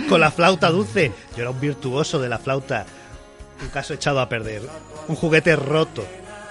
con 0.10 0.19
la 0.19 0.32
flauta 0.32 0.69
dulce. 0.71 1.12
Yo 1.36 1.41
era 1.43 1.52
un 1.52 1.60
virtuoso 1.62 2.19
de 2.19 2.28
la 2.28 2.38
flauta. 2.39 2.86
Un 3.62 3.69
caso 3.69 3.93
echado 3.93 4.19
a 4.19 4.28
perder. 4.28 4.63
Un 5.08 5.15
juguete 5.15 5.56
roto. 5.56 6.06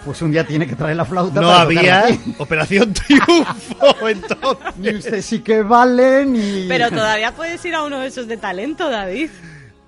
Pues 0.05 0.23
un 0.23 0.31
día 0.31 0.47
tiene 0.47 0.67
que 0.67 0.77
traer 0.77 0.97
la 0.97 1.05
flauta. 1.05 1.41
No 1.41 1.49
para 1.49 1.63
había. 1.63 2.07
Operación 2.39 2.95
Triunfo 2.95 3.97
entonces. 4.09 4.77
Ni 4.77 4.95
usted 4.95 5.23
sí 5.23 5.41
que 5.41 5.63
vale, 5.63 6.25
ni... 6.25 6.67
Pero 6.69 6.91
todavía 6.91 7.35
puedes 7.35 7.65
ir 7.65 7.75
a 7.75 7.83
uno 7.83 8.01
de 8.01 8.09
esos 8.09 8.29
de 8.29 8.37
talento, 8.37 8.89
David. 8.89 9.31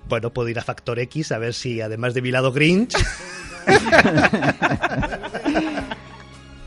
Bueno, 0.07 0.31
puedo 0.31 0.49
ir 0.49 0.59
a 0.59 0.63
Factor 0.63 0.99
X 0.99 1.31
a 1.31 1.37
ver 1.37 1.53
si 1.53 1.81
además 1.81 2.13
de 2.13 2.21
mi 2.21 2.31
lado 2.31 2.51
Grinch 2.51 2.95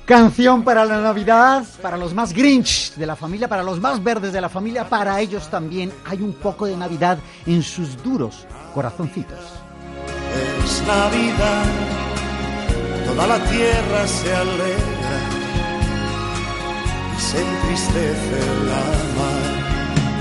Canción 0.05 0.65
para 0.65 0.85
la 0.85 1.01
Navidad, 1.01 1.65
para 1.81 1.97
los 1.97 2.13
más 2.13 2.35
grinch 2.35 2.95
de 2.95 3.07
la 3.07 3.17
familia, 3.17 3.49
para 3.49 3.63
los 3.63 3.81
más 3.81 4.05
verdes 4.05 4.35
de 4.35 4.41
la 4.41 4.51
familia, 4.51 4.87
para 4.87 5.19
ellos 5.19 5.49
también 5.49 5.91
hay 6.05 6.21
un 6.21 6.35
poco 6.35 6.67
de 6.67 6.77
Navidad 6.77 7.17
en 7.47 7.63
sus 7.63 8.03
duros 8.03 8.47
corazoncitos. 8.75 9.39
Es 10.63 10.83
Navidad, 10.87 11.65
toda 13.07 13.27
la 13.27 13.39
tierra 13.45 14.07
se 14.07 14.35
alegra 14.35 15.17
y 17.17 17.21
se 17.21 17.41
entristece 17.41 18.39
la 18.71 18.85
mar. 19.19 19.45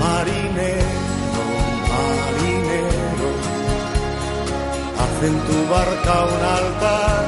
Marinero, 0.04 1.44
marinero, 1.92 3.30
haz 5.00 5.16
en 5.30 5.36
tu 5.46 5.58
barca 5.72 6.12
un 6.34 6.42
altar. 6.60 7.24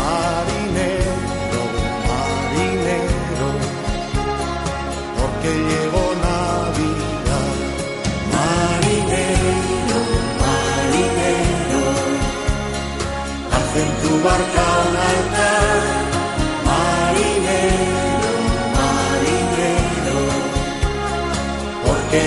Marinero, 0.00 1.62
marinero, 2.10 3.48
porque 5.18 5.87
barca 14.24 14.64
un 14.88 14.96
altar. 15.10 15.82
Marinero, 16.68 18.32
marinero, 18.76 20.18
porque 21.84 22.22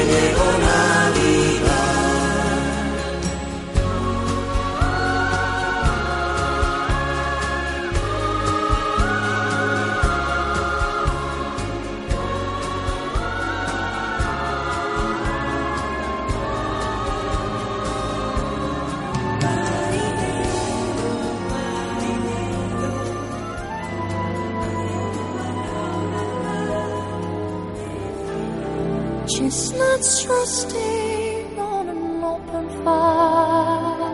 Chestnuts 30.01 30.25
roasting 30.25 31.59
on 31.59 31.89
an 31.89 32.23
open 32.23 32.69
fire. 32.83 34.09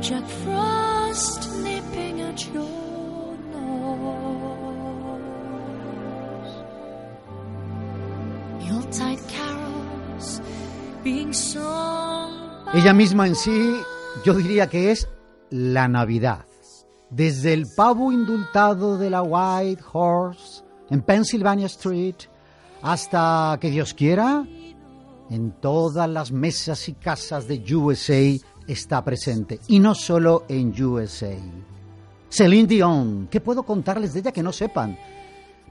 Jack 0.00 0.26
Frost 0.26 1.48
nipping 1.62 2.22
at 2.22 2.44
your 2.52 3.36
nose. 3.52 4.24
Yuletide 8.66 9.22
carols 9.28 10.40
being 11.04 11.32
sung 11.32 12.32
Ella 12.74 12.92
misma 12.94 13.28
en 13.28 13.36
sí, 13.36 13.80
yo 14.24 14.34
diría 14.34 14.68
que 14.68 14.90
es 14.90 15.08
la 15.50 15.86
Navidad. 15.86 16.46
Desde 17.10 17.52
el 17.52 17.66
pavo 17.76 18.10
indultado 18.10 18.98
de 18.98 19.08
la 19.10 19.22
White 19.22 19.84
Horse 19.92 20.64
en 20.90 21.02
Pennsylvania 21.02 21.66
Street 21.66 22.31
hasta 22.82 23.56
que 23.60 23.70
Dios 23.70 23.94
quiera, 23.94 24.44
en 25.30 25.52
todas 25.60 26.08
las 26.10 26.32
mesas 26.32 26.88
y 26.88 26.94
casas 26.94 27.48
de 27.48 27.74
USA 27.74 28.46
está 28.66 29.02
presente. 29.04 29.60
Y 29.68 29.78
no 29.78 29.94
solo 29.94 30.44
en 30.48 30.70
USA. 30.82 31.36
Celine 32.28 32.66
Dion, 32.66 33.28
¿qué 33.30 33.40
puedo 33.40 33.62
contarles 33.62 34.12
de 34.12 34.20
ella 34.20 34.32
que 34.32 34.42
no 34.42 34.52
sepan? 34.52 34.98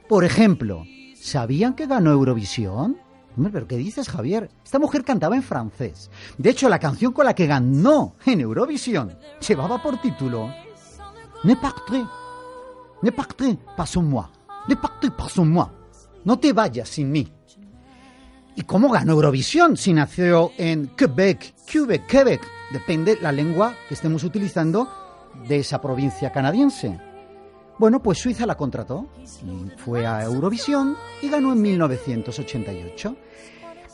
Por 0.08 0.24
ejemplo, 0.24 0.84
¿sabían 1.15 1.74
que 1.76 1.86
ganó 1.86 2.12
Eurovisión? 2.12 2.97
¿pero 3.52 3.67
qué 3.67 3.78
dices, 3.78 4.10
Javier? 4.10 4.50
Esta 4.63 4.78
mujer 4.78 5.04
cantaba 5.04 5.36
en 5.36 5.43
francés. 5.43 6.10
De 6.38 6.50
hecho, 6.50 6.69
la 6.69 6.80
canción 6.80 7.13
con 7.13 7.26
la 7.26 7.34
que 7.34 7.47
ganó 7.47 8.15
en 8.26 8.41
Eurovisión 8.41 9.17
llevaba 9.47 9.82
por 9.82 10.02
título 10.02 10.54
Ne 11.43 11.56
partez, 11.56 12.04
ne 13.02 13.12
partez 13.12 13.58
pas 13.76 13.97
moi, 13.97 14.30
ne 14.67 14.76
partez 14.76 15.10
pas 15.12 15.38
moi. 15.38 15.80
No 16.23 16.39
te 16.39 16.53
vayas 16.53 16.89
sin 16.89 17.12
mí. 17.12 17.31
¿Y 18.55 18.63
cómo 18.63 18.89
ganó 18.89 19.13
Eurovisión 19.13 19.77
si 19.77 19.93
nació 19.93 20.51
en 20.57 20.88
Quebec, 20.95 21.53
Quebec, 21.65 22.05
Quebec? 22.05 22.41
Depende 22.71 23.17
la 23.21 23.31
lengua 23.31 23.75
que 23.88 23.93
estemos 23.93 24.23
utilizando 24.23 24.88
de 25.47 25.60
esa 25.60 25.81
provincia 25.81 26.31
canadiense. 26.31 26.99
Bueno, 27.79 28.03
pues 28.03 28.19
Suiza 28.19 28.45
la 28.45 28.55
contrató, 28.55 29.07
fue 29.77 30.05
a 30.05 30.23
Eurovisión 30.23 30.95
y 31.21 31.29
ganó 31.29 31.53
en 31.53 31.62
1988. 31.62 33.15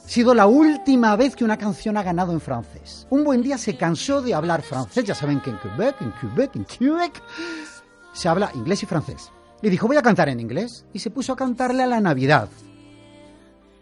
sido 0.05 0.33
la 0.33 0.47
última 0.47 1.15
vez 1.15 1.35
que 1.35 1.45
una 1.45 1.57
canción 1.57 1.95
ha 1.95 2.03
ganado 2.03 2.33
en 2.33 2.41
francés. 2.41 3.07
Un 3.09 3.23
buen 3.23 3.41
día 3.41 3.57
se 3.57 3.77
cansó 3.77 4.21
de 4.21 4.33
hablar 4.33 4.61
francés, 4.61 5.05
ya 5.05 5.15
saben 5.15 5.39
que 5.39 5.51
en 5.51 5.59
Quebec, 5.59 6.01
en 6.01 6.11
Quebec, 6.19 6.55
en 6.55 6.65
Quebec, 6.65 7.21
se 8.13 8.27
habla 8.27 8.51
inglés 8.55 8.83
y 8.83 8.85
francés. 8.85 9.31
Y 9.61 9.69
dijo, 9.69 9.87
voy 9.87 9.97
a 9.97 10.01
cantar 10.01 10.29
en 10.29 10.39
inglés, 10.39 10.85
y 10.93 10.99
se 10.99 11.09
puso 11.09 11.33
a 11.33 11.35
cantarle 11.35 11.83
a 11.83 11.87
la 11.87 11.99
Navidad. 11.99 12.49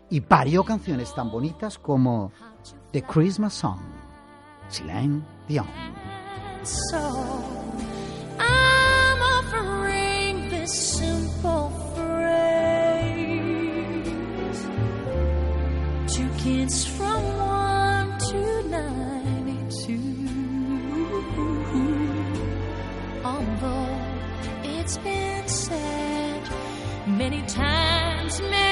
Y 0.10 0.22
parió 0.22 0.64
canciones 0.64 1.14
tan 1.14 1.32
bonitas 1.32 1.78
como 1.78 2.32
The 2.92 3.04
Christmas 3.04 3.54
Song, 3.54 3.80
Celine 4.70 5.22
Dion. 5.48 5.68
Times, 28.38 28.65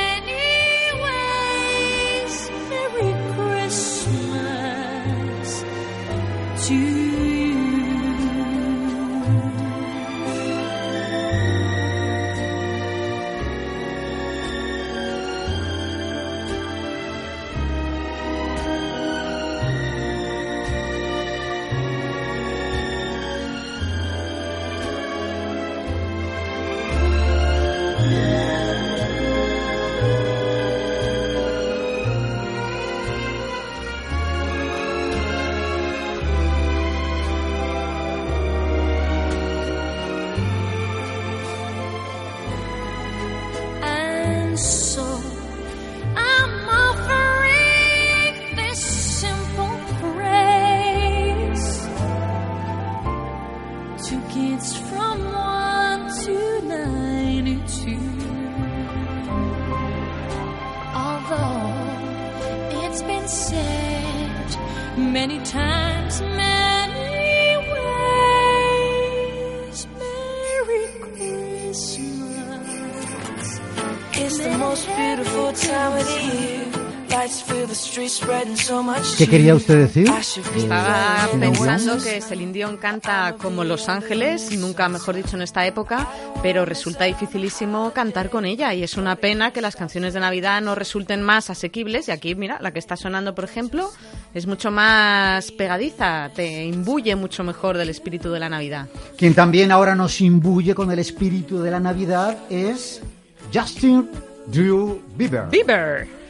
¿Qué 79.23 79.29
quería 79.29 79.55
usted 79.55 79.77
decir? 79.77 80.05
Should 80.05 80.53
be 80.53 80.63
Estaba 80.63 81.29
pensando 81.39 81.97
que 81.97 82.19
Celine 82.19 82.51
Dion 82.51 82.75
canta 82.75 83.36
como 83.41 83.63
Los 83.63 83.88
Ángeles, 83.88 84.51
nunca 84.59 84.89
mejor 84.89 85.15
dicho 85.15 85.38
en 85.38 85.43
esta 85.43 85.65
época, 85.65 86.09
pero 86.41 86.65
resulta 86.65 87.05
dificilísimo 87.05 87.93
cantar 87.93 88.29
con 88.29 88.43
ella 88.43 88.73
y 88.73 88.83
es 88.83 88.97
una 88.97 89.15
pena 89.15 89.51
que 89.51 89.62
las 89.62 89.77
canciones 89.77 90.13
de 90.13 90.19
Navidad 90.19 90.62
no 90.62 90.75
resulten 90.75 91.21
más 91.21 91.49
asequibles 91.49 92.09
y 92.09 92.12
aquí, 92.12 92.36
mira, 92.36 92.57
la 92.59 92.71
que 92.71 92.79
está 92.79 92.97
sonando, 92.97 93.33
por 93.33 93.45
ejemplo, 93.45 93.89
es 94.33 94.45
mucho 94.45 94.71
más 94.71 95.53
pegadiza, 95.53 96.29
te 96.36 96.65
imbuye 96.65 97.15
mucho 97.15 97.45
mejor 97.45 97.77
del 97.77 97.88
espíritu 97.88 98.29
de 98.29 98.41
la 98.41 98.49
Navidad. 98.49 98.89
Quien 99.17 99.33
también 99.33 99.71
ahora 99.71 99.95
nos 99.95 100.19
imbuye 100.19 100.75
con 100.75 100.91
el 100.91 100.99
espíritu 100.99 101.62
de 101.62 101.71
la 101.71 101.79
Navidad 101.79 102.39
es 102.49 103.01
Justin 103.53 104.09
Drew 104.47 105.01
Bieber. 105.15 105.45
Bieber. 105.49 106.22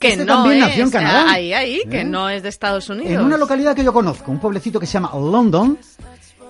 Que 0.00 0.12
Este 0.12 0.24
no 0.24 0.36
también 0.36 0.62
es, 0.62 0.68
nació 0.68 0.84
en 0.84 0.90
Canadá. 0.90 1.30
Ahí, 1.30 1.52
ahí, 1.52 1.82
que 1.90 2.00
¿Eh? 2.00 2.04
no 2.04 2.30
es 2.30 2.42
de 2.42 2.48
Estados 2.48 2.88
Unidos. 2.88 3.12
En 3.12 3.20
una 3.20 3.36
localidad 3.36 3.76
que 3.76 3.84
yo 3.84 3.92
conozco, 3.92 4.32
un 4.32 4.40
pueblecito 4.40 4.80
que 4.80 4.86
se 4.86 4.94
llama 4.94 5.12
London 5.14 5.78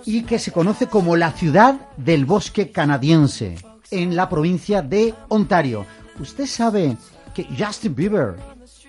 y 0.07 0.23
que 0.23 0.39
se 0.39 0.53
conoce 0.53 0.87
como 0.87 1.17
la 1.17 1.33
ciudad 1.33 1.75
del 1.97 2.25
bosque 2.25 2.71
canadiense, 2.71 3.57
en 3.91 4.15
la 4.15 4.29
provincia 4.29 4.83
de 4.83 5.13
Ontario. 5.29 5.85
¿Usted 6.21 6.47
sabe 6.47 6.97
que 7.35 7.45
Justin 7.59 7.97
Bieber, 7.97 8.37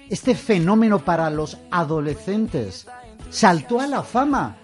este 0.09 0.35
fenómeno 0.35 0.99
para 0.99 1.31
los 1.31 1.57
adolescentes, 1.71 2.85
saltó 3.31 3.79
a 3.79 3.87
la 3.87 4.03
fama? 4.03 4.57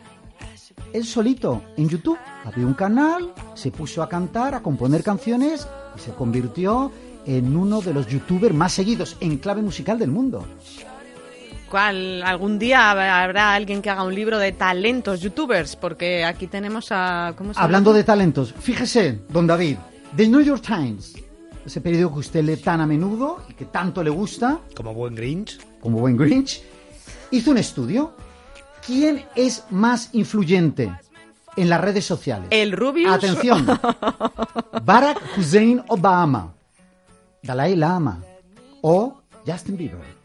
Él 0.93 1.05
solito, 1.05 1.63
en 1.75 1.89
YouTube, 1.89 2.19
abrió 2.45 2.67
un 2.67 2.75
canal, 2.75 3.33
se 3.55 3.71
puso 3.71 4.03
a 4.03 4.07
cantar, 4.07 4.53
a 4.53 4.62
componer 4.62 5.03
canciones 5.03 5.67
y 5.95 5.99
se 5.99 6.12
convirtió 6.12 6.91
en 7.27 7.55
uno 7.55 7.81
de 7.81 7.93
los 7.93 8.07
youtubers 8.07 8.55
más 8.55 8.71
seguidos 8.73 9.17
en 9.19 9.37
clave 9.37 9.61
musical 9.61 9.99
del 9.99 10.09
mundo. 10.09 10.47
¿Cuál? 11.69 12.23
¿Algún 12.23 12.57
día 12.57 12.91
habrá 12.91 13.53
alguien 13.53 13.81
que 13.81 13.89
haga 13.89 14.03
un 14.03 14.15
libro 14.15 14.39
de 14.39 14.53
talentos 14.53 15.19
youtubers? 15.19 15.75
Porque 15.75 16.23
aquí 16.23 16.47
tenemos 16.47 16.87
a... 16.91 17.33
¿cómo 17.37 17.53
se 17.53 17.57
llama? 17.57 17.65
Hablando 17.65 17.91
de 17.93 18.03
talentos, 18.05 18.53
fíjese, 18.57 19.19
don 19.29 19.45
David, 19.45 19.75
The 20.15 20.27
New 20.29 20.39
York 20.41 20.63
Times, 20.65 21.15
ese 21.65 21.81
periódico 21.81 22.13
que 22.13 22.19
usted 22.19 22.43
lee 22.45 22.55
tan 22.57 22.79
a 22.79 22.87
menudo 22.87 23.43
y 23.49 23.53
que 23.53 23.65
tanto 23.65 24.01
le 24.01 24.09
gusta, 24.09 24.59
Como 24.73 24.93
buen 24.93 25.13
Grinch. 25.13 25.59
como 25.81 25.99
buen 25.99 26.15
Grinch, 26.15 26.61
hizo 27.31 27.51
un 27.51 27.57
estudio. 27.57 28.15
¿Quién 28.85 29.25
es 29.35 29.65
más 29.69 30.11
influyente 30.13 30.89
en 31.57 31.69
las 31.69 31.81
redes 31.81 32.05
sociales? 32.05 32.47
El 32.51 32.71
Rubius. 32.71 33.11
Atención. 33.11 33.67
Barack 34.85 35.21
Hussein 35.37 35.83
Obama, 35.89 36.53
Dalai 37.47 37.75
Lama 37.75 38.21
o 38.81 39.21
Justin 39.45 39.77
Bieber. 39.77 40.17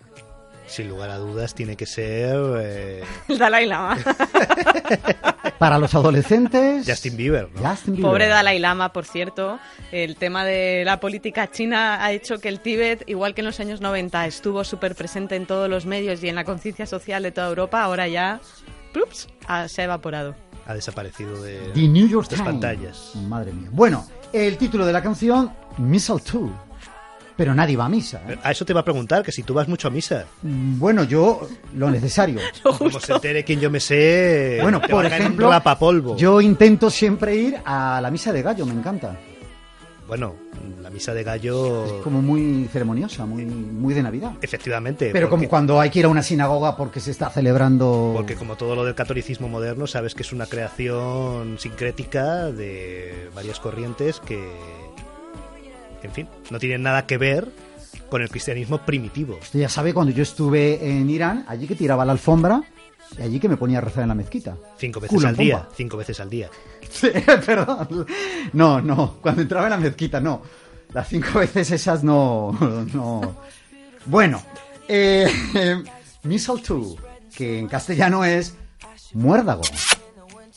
Sin 0.66 0.88
lugar 0.88 1.10
a 1.10 1.18
dudas, 1.18 1.54
tiene 1.54 1.76
que 1.76 1.86
ser 1.86 2.34
eh, 2.60 3.04
El 3.28 3.38
Dalai 3.38 3.66
Lama. 3.66 3.96
Para 5.58 5.78
los 5.78 5.94
adolescentes, 5.94 6.84
Justin 6.88 7.16
Bieber. 7.16 7.48
¿no? 7.54 7.68
Justin 7.68 7.94
Bieber. 7.94 8.10
Pobre 8.10 8.26
Dalai 8.26 8.58
Lama, 8.58 8.92
por 8.92 9.04
cierto. 9.04 9.58
El 9.92 10.16
tema 10.16 10.44
de 10.44 10.82
la 10.84 10.98
política 10.98 11.50
china 11.50 12.02
ha 12.04 12.12
hecho 12.12 12.38
que 12.38 12.48
el 12.48 12.60
Tíbet, 12.60 13.04
igual 13.08 13.34
que 13.34 13.42
en 13.42 13.46
los 13.46 13.60
años 13.60 13.80
90, 13.80 14.26
estuvo 14.26 14.64
súper 14.64 14.94
presente 14.94 15.36
en 15.36 15.46
todos 15.46 15.68
los 15.68 15.86
medios 15.86 16.22
y 16.24 16.28
en 16.28 16.34
la 16.34 16.44
conciencia 16.44 16.86
social 16.86 17.22
de 17.22 17.32
toda 17.32 17.48
Europa, 17.48 17.82
ahora 17.82 18.08
ya 18.08 18.40
plups, 18.92 19.28
ha- 19.46 19.68
se 19.68 19.82
ha 19.82 19.84
evaporado. 19.84 20.34
Ha 20.66 20.74
desaparecido 20.74 21.42
de 21.42 21.58
The 21.74 21.88
New 21.88 22.08
York 22.08 22.28
las 22.30 22.40
Times. 22.40 22.52
pantallas. 22.52 23.12
Madre 23.28 23.52
mía. 23.52 23.68
Bueno, 23.72 24.06
el 24.32 24.56
título 24.56 24.86
de 24.86 24.92
la 24.92 25.02
canción, 25.02 25.52
Mistletoe. 25.78 26.50
Pero 27.36 27.54
nadie 27.54 27.76
va 27.76 27.86
a 27.86 27.88
misa. 27.88 28.20
¿eh? 28.28 28.36
A 28.42 28.50
eso 28.50 28.64
te 28.64 28.72
va 28.74 28.80
a 28.80 28.84
preguntar, 28.84 29.22
que 29.22 29.32
si 29.32 29.42
tú 29.42 29.54
vas 29.54 29.66
mucho 29.68 29.88
a 29.88 29.90
misa. 29.90 30.26
Mm, 30.42 30.78
Bueno, 30.78 31.04
yo 31.04 31.48
lo 31.74 31.90
necesario. 31.90 32.38
Como 32.78 33.00
se 33.00 33.12
entere 33.12 33.42
quien 33.44 33.58
yo 33.60 33.70
me 33.70 33.80
sé, 33.80 34.58
Bueno, 34.62 34.80
te 34.80 34.88
por 34.88 35.04
va 35.04 35.08
a 35.08 35.16
ejemplo, 35.16 35.50
rapapolvo. 35.50 36.16
yo 36.16 36.40
intento 36.40 36.90
siempre 36.90 37.34
ir 37.34 37.56
a 37.64 38.00
la 38.02 38.10
misa 38.10 38.32
de 38.32 38.42
gallo, 38.42 38.66
me 38.66 38.72
encanta. 38.74 39.18
Bueno, 40.06 40.34
la 40.82 40.90
misa 40.90 41.14
de 41.14 41.22
gallo... 41.22 41.86
Es 41.86 41.92
como 42.02 42.20
muy 42.20 42.68
ceremoniosa, 42.70 43.24
muy, 43.24 43.46
muy 43.46 43.94
de 43.94 44.02
Navidad. 44.02 44.32
Efectivamente. 44.42 45.08
Pero 45.10 45.30
porque- 45.30 45.44
como 45.46 45.48
cuando 45.48 45.80
hay 45.80 45.88
que 45.88 46.00
ir 46.00 46.04
a 46.04 46.08
una 46.08 46.22
sinagoga 46.22 46.76
porque 46.76 47.00
se 47.00 47.12
está 47.12 47.30
celebrando... 47.30 48.12
Porque 48.14 48.34
como 48.34 48.56
todo 48.56 48.74
lo 48.74 48.84
del 48.84 48.94
catolicismo 48.94 49.48
moderno, 49.48 49.86
sabes 49.86 50.14
que 50.14 50.22
es 50.22 50.32
una 50.32 50.44
creación 50.46 51.56
sincrética 51.58 52.50
de 52.50 53.30
varias 53.34 53.58
corrientes 53.58 54.20
que, 54.20 54.38
en 56.06 56.12
fin, 56.12 56.28
no 56.50 56.58
tienen 56.58 56.82
nada 56.82 57.06
que 57.06 57.18
ver 57.18 57.48
con 58.08 58.22
el 58.22 58.28
cristianismo 58.28 58.78
primitivo. 58.78 59.38
Usted 59.40 59.60
ya 59.60 59.68
sabe, 59.68 59.94
cuando 59.94 60.12
yo 60.12 60.22
estuve 60.22 60.86
en 60.98 61.08
Irán, 61.08 61.44
allí 61.48 61.66
que 61.66 61.74
tiraba 61.74 62.04
la 62.04 62.12
alfombra 62.12 62.62
y 63.18 63.22
allí 63.22 63.40
que 63.40 63.48
me 63.48 63.56
ponía 63.56 63.78
a 63.78 63.80
rezar 63.80 64.02
en 64.02 64.08
la 64.08 64.14
mezquita. 64.14 64.56
Cinco 64.78 65.00
veces 65.00 65.14
Culo 65.14 65.28
al 65.28 65.36
día, 65.36 65.58
pompa. 65.58 65.74
cinco 65.76 65.96
veces 65.96 66.20
al 66.20 66.30
día. 66.30 66.50
Sí, 66.90 67.08
perdón. 67.46 68.06
No, 68.52 68.80
no, 68.80 69.14
cuando 69.20 69.42
entraba 69.42 69.66
en 69.66 69.70
la 69.70 69.76
mezquita, 69.78 70.20
no. 70.20 70.42
Las 70.92 71.08
cinco 71.08 71.38
veces 71.38 71.70
esas 71.70 72.04
no. 72.04 72.52
no. 72.92 73.36
Bueno, 74.06 74.42
eh, 74.88 75.30
mistletoe, 76.24 76.96
que 77.34 77.58
en 77.58 77.68
castellano 77.68 78.24
es 78.24 78.54
muérdago. 79.14 79.62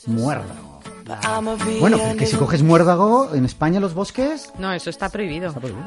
Muérdago. 0.06 0.75
Bueno, 1.80 1.98
que 2.18 2.26
si 2.26 2.36
coges 2.36 2.62
muérdago 2.62 3.34
en 3.34 3.44
España 3.44 3.80
los 3.80 3.94
bosques. 3.94 4.52
No, 4.58 4.72
eso 4.72 4.90
está 4.90 5.08
prohibido. 5.08 5.48
está 5.48 5.60
prohibido. 5.60 5.86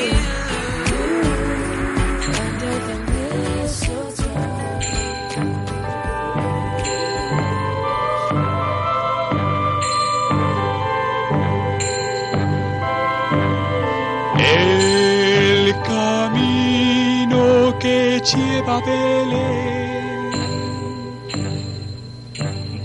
Que 17.81 18.21
lleva 18.21 18.79
Belén 18.81 19.71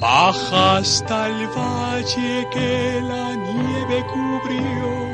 baja 0.01 0.79
hasta 0.79 1.29
el 1.29 1.47
valle 1.49 2.49
que 2.53 3.01
la 3.03 3.35
nieve 3.35 4.07
cubrió. 4.13 5.07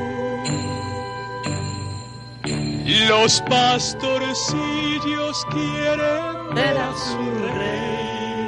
Los 3.09 3.41
pastorcillos 3.41 5.45
quieren 5.51 6.55
ver 6.55 6.77
a 6.77 6.93
su 6.95 7.17
rey. 7.57 8.47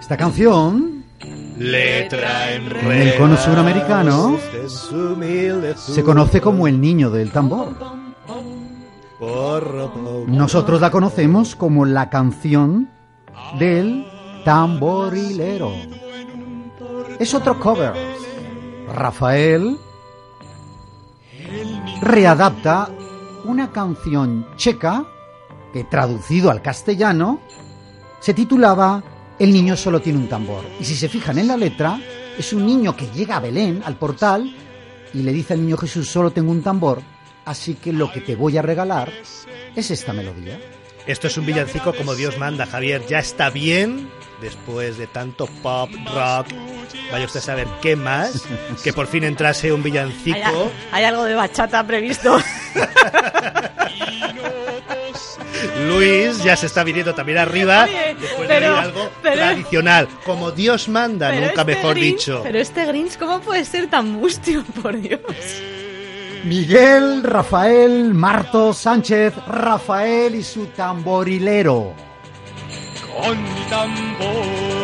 Esta 0.00 0.16
canción, 0.16 1.04
Letra 1.58 2.54
en 2.54 2.74
en 2.74 3.02
el 3.02 3.14
cono 3.16 3.36
suramericano, 3.36 4.38
se 5.76 6.02
conoce 6.02 6.40
como 6.40 6.66
el 6.66 6.80
niño 6.80 7.10
del 7.10 7.30
tambor. 7.30 7.99
Nosotros 10.26 10.80
la 10.80 10.90
conocemos 10.90 11.54
como 11.54 11.84
la 11.84 12.08
canción 12.08 12.88
del 13.58 14.06
tamborilero. 14.44 15.72
Es 17.18 17.34
otro 17.34 17.60
cover. 17.60 17.92
Rafael 18.94 19.76
readapta 22.00 22.88
una 23.44 23.70
canción 23.70 24.46
checa 24.56 25.04
que 25.72 25.84
traducido 25.84 26.50
al 26.50 26.62
castellano 26.62 27.40
se 28.20 28.34
titulaba 28.34 29.02
El 29.38 29.52
niño 29.52 29.76
solo 29.76 30.00
tiene 30.00 30.18
un 30.18 30.28
tambor. 30.28 30.64
Y 30.80 30.84
si 30.84 30.94
se 30.94 31.08
fijan 31.08 31.38
en 31.38 31.48
la 31.48 31.56
letra, 31.56 32.00
es 32.38 32.52
un 32.52 32.66
niño 32.66 32.96
que 32.96 33.08
llega 33.08 33.36
a 33.36 33.40
Belén, 33.40 33.82
al 33.84 33.96
portal, 33.96 34.54
y 35.12 35.22
le 35.22 35.32
dice 35.32 35.54
al 35.54 35.62
niño 35.62 35.76
Jesús, 35.76 36.08
solo 36.08 36.30
tengo 36.30 36.50
un 36.50 36.62
tambor, 36.62 37.02
así 37.44 37.74
que 37.74 37.92
lo 37.92 38.10
que 38.12 38.20
te 38.20 38.36
voy 38.36 38.56
a 38.58 38.62
regalar 38.62 39.10
es 39.76 39.90
esta 39.90 40.12
melodía. 40.12 40.58
Esto 41.06 41.26
es 41.28 41.36
un 41.38 41.46
villancico 41.46 41.94
como 41.94 42.14
Dios 42.14 42.38
manda, 42.38 42.66
Javier. 42.66 43.02
Ya 43.08 43.18
está 43.18 43.50
bien 43.50 44.08
después 44.40 44.96
de 44.98 45.06
tanto 45.06 45.46
pop, 45.62 45.90
rock. 46.14 46.46
Vaya 47.10 47.24
usted 47.24 47.40
a 47.40 47.42
saber 47.42 47.66
qué 47.82 47.96
más. 47.96 48.42
Que 48.84 48.92
por 48.92 49.06
fin 49.06 49.24
entrase 49.24 49.72
un 49.72 49.82
villancico. 49.82 50.70
hay 50.92 51.04
algo 51.04 51.24
de 51.24 51.34
bachata 51.34 51.84
previsto. 51.86 52.38
Luis 55.88 56.42
ya 56.44 56.56
se 56.56 56.66
está 56.66 56.84
viniendo 56.84 57.14
también 57.14 57.38
arriba. 57.38 57.84
Oye, 57.84 58.14
después 58.20 58.48
pero- 58.48 58.72
de 58.72 58.78
algo 58.78 59.10
pero- 59.22 59.36
tradicional. 59.36 60.08
Como 60.24 60.50
Dios 60.52 60.88
manda, 60.88 61.32
nunca 61.32 61.46
este 61.62 61.64
mejor 61.64 61.96
Grinch- 61.96 62.00
dicho. 62.00 62.40
Pero 62.42 62.58
este 62.58 62.84
Grinch, 62.86 63.18
¿cómo 63.18 63.40
puede 63.40 63.64
ser 63.64 63.88
tan 63.88 64.10
mustio, 64.12 64.64
por 64.82 64.98
Dios? 65.00 65.20
Miguel, 66.44 67.22
Rafael, 67.22 68.14
Marto, 68.14 68.72
Sánchez, 68.72 69.34
Rafael 69.46 70.34
y 70.34 70.42
su 70.42 70.66
tamborilero. 70.68 71.94
con 73.22 73.42
mi 73.42 73.60
tambor. 73.68 74.80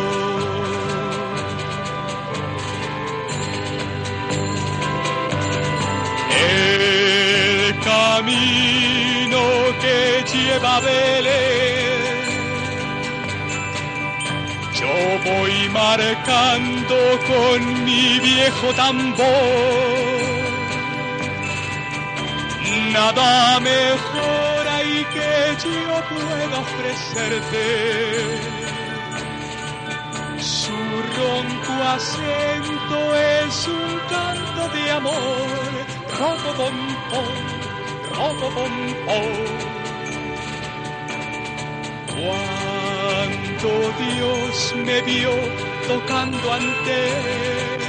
El 6.29 7.79
camino 7.83 9.39
que 9.81 10.23
lleva 10.31 10.79
Belén, 10.81 11.97
yo 14.73 14.93
voy 15.25 15.69
marcando 15.69 16.95
con 17.27 17.83
mi 17.83 18.19
viejo 18.19 18.73
tambor. 18.75 20.16
Nada 22.93 23.59
mejor 23.59 24.67
hay 24.67 25.05
que 25.13 25.57
yo 25.63 26.03
pueda 26.09 26.59
ofrecerte. 26.59 27.65
Su 30.39 30.77
ronco 31.17 31.73
acento 31.95 33.15
es 33.15 33.67
un 33.67 33.99
canto 34.09 34.69
de 34.75 34.91
amor. 34.91 35.47
Robo 36.17 36.53
bom 36.57 36.79
pom, 37.09 37.37
robo 38.15 38.47
bom 38.51 38.75
pom. 39.05 39.33
Cuando 42.17 43.69
Dios 43.99 44.55
me 44.85 45.01
vio 45.01 45.33
tocando 45.87 46.53
ante 46.53 47.07
él, 47.07 47.79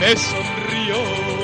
me 0.00 0.16
sonrió. 0.16 1.35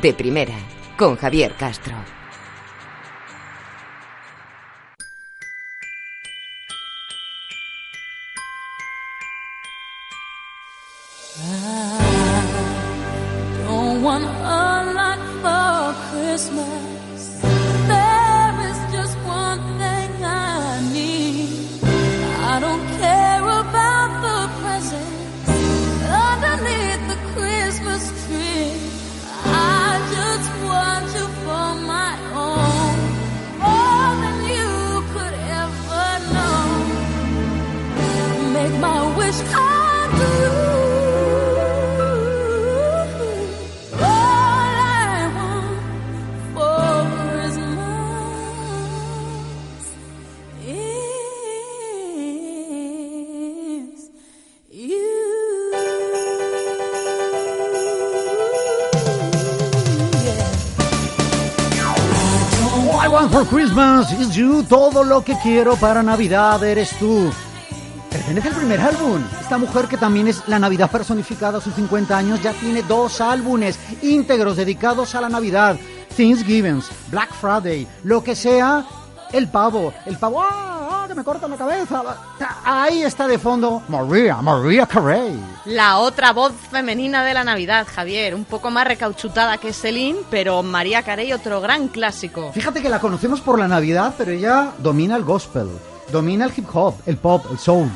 De 0.00 0.14
primera, 0.14 0.54
con 0.96 1.16
Javier 1.16 1.52
Castro. 1.58 1.92
I 63.02 63.08
want 63.08 63.32
for 63.32 63.46
Christmas 63.46 64.12
is 64.12 64.36
you. 64.36 64.62
Todo 64.62 65.02
lo 65.02 65.24
que 65.24 65.34
quiero 65.42 65.74
para 65.76 66.02
Navidad 66.02 66.62
eres 66.62 66.90
tú. 66.98 67.32
Pertenece 68.10 68.48
al 68.48 68.54
primer 68.56 68.78
álbum. 68.78 69.22
Esta 69.40 69.56
mujer 69.56 69.86
que 69.86 69.96
también 69.96 70.28
es 70.28 70.46
la 70.46 70.58
Navidad 70.58 70.90
personificada 70.90 71.56
a 71.58 71.60
sus 71.62 71.74
50 71.76 72.14
años 72.14 72.42
ya 72.42 72.52
tiene 72.52 72.82
dos 72.82 73.22
álbumes 73.22 73.78
íntegros 74.02 74.58
dedicados 74.58 75.14
a 75.14 75.22
la 75.22 75.30
Navidad. 75.30 75.78
Thanksgiving, 76.14 76.82
Black 77.10 77.32
Friday, 77.32 77.88
lo 78.04 78.22
que 78.22 78.36
sea, 78.36 78.84
el 79.32 79.48
pavo, 79.48 79.94
el 80.04 80.18
pavo, 80.18 80.42
¡ah! 80.42 80.79
Que 81.10 81.14
me 81.16 81.24
cortan 81.24 81.50
la 81.50 81.56
cabeza. 81.56 82.02
Ahí 82.64 83.02
está 83.02 83.26
de 83.26 83.36
fondo 83.38 83.82
María, 83.88 84.36
María 84.36 84.86
Carey. 84.86 85.36
La 85.64 85.98
otra 85.98 86.32
voz 86.32 86.52
femenina 86.70 87.24
de 87.24 87.34
la 87.34 87.42
Navidad, 87.42 87.84
Javier, 87.92 88.32
un 88.34 88.44
poco 88.44 88.70
más 88.70 88.86
recauchutada 88.86 89.58
que 89.58 89.72
Celine, 89.72 90.20
pero 90.30 90.62
María 90.62 91.02
Carey 91.02 91.32
otro 91.32 91.60
gran 91.60 91.88
clásico. 91.88 92.52
Fíjate 92.52 92.80
que 92.80 92.88
la 92.88 93.00
conocemos 93.00 93.40
por 93.40 93.58
la 93.58 93.66
Navidad, 93.66 94.14
pero 94.16 94.30
ella 94.30 94.70
domina 94.78 95.16
el 95.16 95.24
gospel, 95.24 95.68
domina 96.12 96.44
el 96.44 96.52
hip 96.56 96.68
hop, 96.72 96.94
el 97.06 97.16
pop, 97.16 97.44
el 97.50 97.58
soul. 97.58 97.90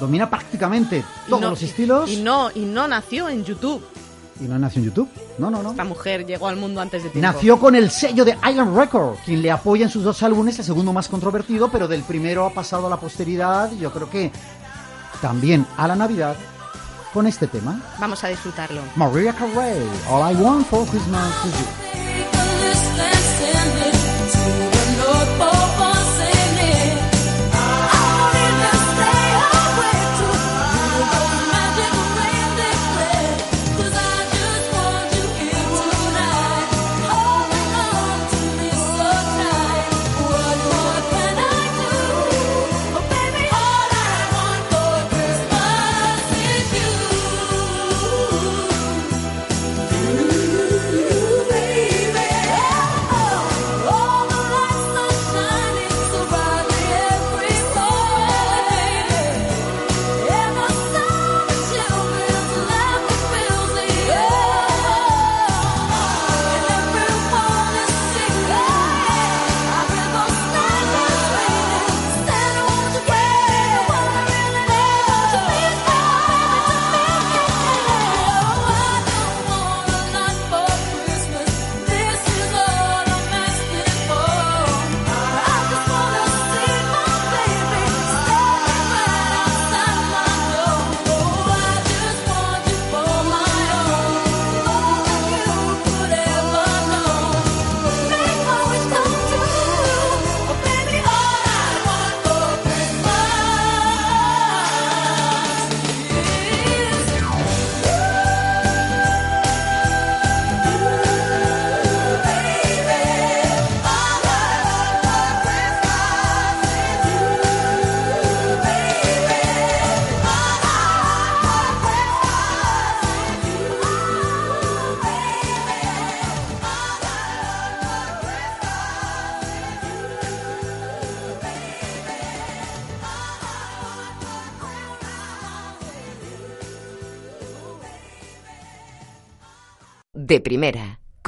Domina 0.00 0.28
prácticamente 0.28 1.04
todos 1.28 1.40
no- 1.40 1.50
los 1.50 1.62
estilos. 1.62 2.10
Y 2.10 2.16
no, 2.22 2.50
y 2.54 2.60
no 2.60 2.88
nació 2.88 3.28
en 3.28 3.44
YouTube. 3.44 3.84
¿Y 4.40 4.44
no 4.44 4.58
nació 4.58 4.80
en 4.80 4.86
YouTube? 4.86 5.08
No, 5.38 5.50
no, 5.50 5.62
no. 5.62 5.70
Esta 5.70 5.84
mujer 5.84 6.24
llegó 6.26 6.48
al 6.48 6.56
mundo 6.56 6.80
antes 6.80 7.02
de 7.02 7.10
tiempo. 7.10 7.26
Nació 7.32 7.58
con 7.58 7.74
el 7.74 7.90
sello 7.90 8.24
de 8.24 8.36
Island 8.48 8.76
Record, 8.76 9.16
quien 9.24 9.42
le 9.42 9.50
apoya 9.50 9.84
en 9.84 9.90
sus 9.90 10.04
dos 10.04 10.22
álbumes, 10.22 10.58
el 10.58 10.64
segundo 10.64 10.92
más 10.92 11.08
controvertido, 11.08 11.70
pero 11.70 11.88
del 11.88 12.02
primero 12.02 12.46
ha 12.46 12.50
pasado 12.50 12.86
a 12.86 12.90
la 12.90 12.98
posteridad 12.98 13.70
y 13.72 13.78
yo 13.78 13.92
creo 13.92 14.08
que 14.08 14.30
también 15.20 15.66
a 15.76 15.88
la 15.88 15.96
Navidad 15.96 16.36
con 17.12 17.26
este 17.26 17.46
tema. 17.46 17.82
Vamos 17.98 18.22
a 18.22 18.28
disfrutarlo. 18.28 18.82
Maria 18.96 19.32
Carey, 19.32 19.82
All 20.08 20.32
I 20.32 20.36
Want 20.36 20.66
for 20.66 20.86
Christmas 20.86 21.44
is 21.46 21.52
You. 23.92 23.97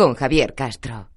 Con 0.00 0.14
Javier 0.14 0.54
Castro. 0.54 1.10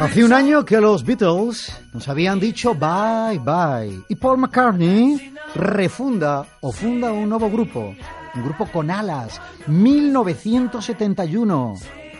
Hace 0.00 0.22
un 0.22 0.32
año 0.34 0.66
que 0.66 0.78
los 0.82 1.02
Beatles 1.02 1.85
nos 1.96 2.08
habían 2.08 2.38
dicho 2.38 2.74
bye 2.74 3.38
bye 3.38 4.02
y 4.10 4.14
Paul 4.16 4.36
McCartney 4.36 5.32
refunda 5.54 6.44
o 6.60 6.70
funda 6.70 7.10
un 7.10 7.26
nuevo 7.26 7.48
grupo, 7.48 7.94
un 8.34 8.44
grupo 8.44 8.66
con 8.66 8.90
alas, 8.90 9.40
1971, 9.66 11.72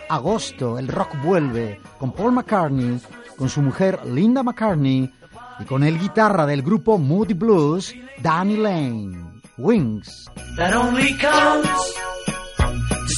agosto, 0.09 0.79
el 0.79 0.87
rock 0.87 1.21
vuelve 1.21 1.79
con 1.99 2.11
Paul 2.11 2.31
McCartney, 2.31 2.99
con 3.37 3.49
su 3.49 3.61
mujer 3.61 3.99
Linda 4.07 4.41
McCartney 4.41 5.13
y 5.59 5.65
con 5.65 5.83
el 5.83 5.99
guitarra 5.99 6.47
del 6.47 6.63
grupo 6.63 6.97
Moody 6.97 7.35
Blues, 7.35 7.93
Danny 8.23 8.57
Lane, 8.57 9.43
Wings. 9.59 10.25
that 10.55 10.73
only 10.73 11.15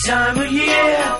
time 0.05 0.37
of 0.37 0.51
year. 0.51 1.19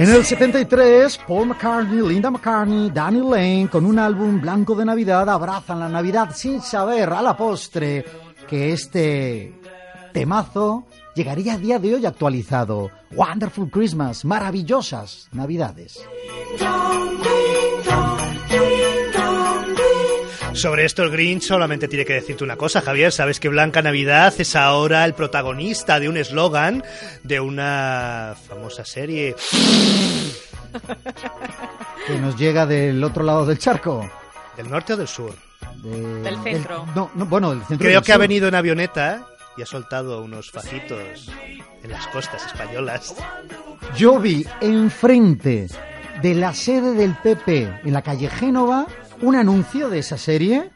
En 0.00 0.08
el 0.08 0.24
73, 0.24 1.20
Paul 1.28 1.48
McCartney, 1.48 2.00
Linda 2.00 2.30
McCartney, 2.30 2.88
Danny 2.88 3.20
Lane, 3.20 3.68
con 3.70 3.84
un 3.84 3.98
álbum 3.98 4.40
blanco 4.40 4.74
de 4.74 4.86
Navidad, 4.86 5.28
abrazan 5.28 5.78
la 5.78 5.90
Navidad 5.90 6.30
sin 6.34 6.62
saber 6.62 7.10
a 7.10 7.20
la 7.20 7.36
postre 7.36 8.06
que 8.48 8.72
este 8.72 9.60
temazo 10.14 10.86
llegaría 11.14 11.52
a 11.52 11.58
día 11.58 11.78
de 11.78 11.96
hoy 11.96 12.06
actualizado. 12.06 12.90
Wonderful 13.14 13.70
Christmas, 13.70 14.24
maravillosas 14.24 15.28
Navidades. 15.32 16.02
Sobre 20.60 20.84
esto 20.84 21.02
el 21.02 21.10
Grinch 21.10 21.44
solamente 21.44 21.88
tiene 21.88 22.04
que 22.04 22.12
decirte 22.12 22.44
una 22.44 22.56
cosa, 22.56 22.82
Javier. 22.82 23.10
Sabes 23.12 23.40
que 23.40 23.48
Blanca 23.48 23.80
Navidad 23.80 24.34
es 24.38 24.54
ahora 24.56 25.04
el 25.06 25.14
protagonista 25.14 25.98
de 25.98 26.08
un 26.08 26.18
eslogan 26.18 26.84
de 27.22 27.40
una 27.40 28.34
famosa 28.46 28.84
serie. 28.84 29.34
Que 32.06 32.18
nos 32.18 32.36
llega 32.36 32.66
del 32.66 33.02
otro 33.02 33.24
lado 33.24 33.46
del 33.46 33.58
charco. 33.58 34.08
¿Del 34.56 34.68
norte 34.68 34.92
o 34.92 34.96
del 34.98 35.08
sur? 35.08 35.32
De- 35.82 36.22
Del 36.22 36.42
centro. 36.42 36.84
no, 36.94 37.10
no, 37.14 37.24
bueno, 37.26 37.50
del 37.50 37.60
centro. 37.60 37.78
Creo 37.78 38.00
del 38.00 38.04
que 38.06 38.12
ha 38.12 38.18
venido 38.18 38.48
en 38.48 38.54
avioneta 38.54 39.26
y 39.56 39.62
ha 39.62 39.66
soltado 39.66 40.22
unos 40.22 40.50
fajitos 40.50 41.30
en 41.82 41.90
las 41.90 42.06
costas 42.08 42.44
españolas. 42.46 43.14
Yo 43.96 44.18
vi 44.18 44.44
enfrente 44.60 45.68
de 46.20 46.34
la 46.34 46.52
sede 46.52 46.92
del 46.94 47.14
PP 47.16 47.80
en 47.84 47.92
la 47.94 48.02
calle 48.02 48.28
Génova 48.28 48.86
un 49.22 49.36
anuncio 49.36 49.88
de 49.88 49.98
esa 50.00 50.18
serie 50.18 50.70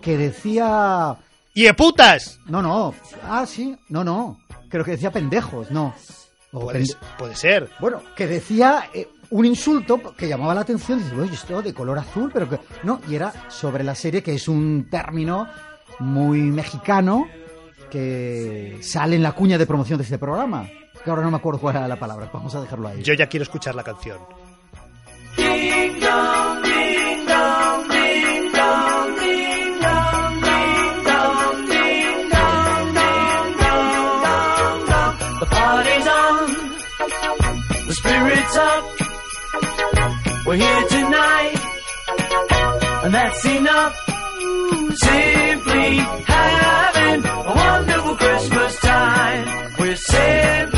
que 0.00 0.16
decía... 0.16 1.16
¡Y 1.54 1.70
putas! 1.72 2.40
No, 2.46 2.60
no. 2.62 2.94
Ah, 3.28 3.46
sí. 3.46 3.76
No, 3.88 4.02
no. 4.04 4.38
Creo 4.68 4.84
que 4.84 4.92
decía 4.92 5.10
pendejos, 5.12 5.70
no. 5.70 5.94
O 6.52 6.60
Puede, 6.60 6.80
pende- 6.80 6.96
puede 7.18 7.34
ser. 7.36 7.70
Bueno, 7.80 8.00
que 8.16 8.26
decía 8.26 8.84
eh, 8.92 9.08
un 9.30 9.44
insulto 9.46 10.14
que 10.16 10.28
llamaba 10.28 10.54
la 10.54 10.62
atención. 10.62 10.98
Dices, 10.98 11.18
oye, 11.18 11.34
esto 11.34 11.62
de 11.62 11.72
color 11.74 11.98
azul, 11.98 12.30
pero 12.32 12.48
que... 12.48 12.58
No, 12.82 13.00
y 13.08 13.14
era 13.14 13.32
sobre 13.48 13.84
la 13.84 13.94
serie, 13.94 14.22
que 14.22 14.34
es 14.34 14.48
un 14.48 14.88
término 14.90 15.48
muy 16.00 16.40
mexicano 16.40 17.28
que 17.90 18.78
sale 18.82 19.14
en 19.16 19.22
la 19.22 19.32
cuña 19.32 19.56
de 19.58 19.66
promoción 19.66 19.98
de 19.98 20.04
este 20.04 20.18
programa. 20.18 20.68
Que 21.04 21.10
ahora 21.10 21.22
no 21.22 21.30
me 21.30 21.36
acuerdo 21.36 21.60
cuál 21.60 21.76
era 21.76 21.86
la 21.88 21.96
palabra. 21.96 22.28
Vamos 22.32 22.54
a 22.54 22.60
dejarlo 22.60 22.88
ahí. 22.88 23.02
Yo 23.02 23.14
ya 23.14 23.28
quiero 23.28 23.44
escuchar 23.44 23.74
la 23.74 23.84
canción. 23.84 24.18
Spirit's 38.44 38.56
up. 38.56 38.84
We're 40.46 40.56
here 40.56 40.88
tonight, 40.88 41.56
and 43.04 43.14
that's 43.14 43.44
enough. 43.46 44.10
Simply 44.96 45.96
having 46.26 47.24
a 47.24 47.54
wonderful 47.54 48.16
Christmas 48.16 48.80
time. 48.80 49.74
We're 49.78 49.96
simply 49.96 50.73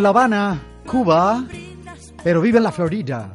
en 0.00 0.04
La 0.04 0.08
Habana, 0.08 0.62
Cuba, 0.86 1.44
pero 2.24 2.40
vive 2.40 2.56
en 2.56 2.64
la 2.64 2.72
Florida. 2.72 3.34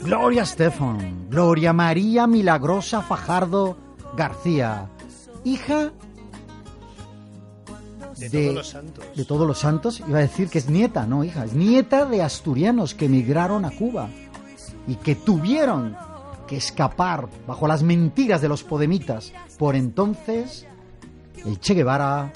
Gloria 0.00 0.42
Estefan, 0.44 1.28
Gloria 1.28 1.72
María 1.72 2.28
Milagrosa 2.28 3.02
Fajardo 3.02 3.76
García, 4.16 4.88
hija 5.42 5.90
De, 8.16 8.28
de- 8.28 8.42
todos 8.44 8.54
los 8.54 8.68
santos. 8.68 9.04
de 9.16 9.24
todos 9.24 9.46
los 9.48 9.58
santos. 9.58 10.00
Iba 10.06 10.18
a 10.18 10.22
decir 10.22 10.48
que 10.48 10.58
es 10.58 10.70
nieta, 10.70 11.04
no 11.04 11.24
hija, 11.24 11.44
es 11.46 11.54
nieta 11.54 12.04
de 12.06 12.22
asturianos 12.22 12.94
que 12.94 13.06
emigraron 13.06 13.64
a 13.64 13.72
Cuba 13.72 14.08
y 14.86 14.94
que 14.94 15.16
tuvieron 15.16 15.96
que 16.46 16.56
escapar 16.58 17.28
bajo 17.44 17.66
las 17.66 17.82
mentiras 17.82 18.40
de 18.40 18.48
los 18.48 18.62
podemitas. 18.62 19.32
Por 19.58 19.74
entonces, 19.74 20.64
el 21.44 21.58
Che 21.58 21.74
Guevara 21.74 22.32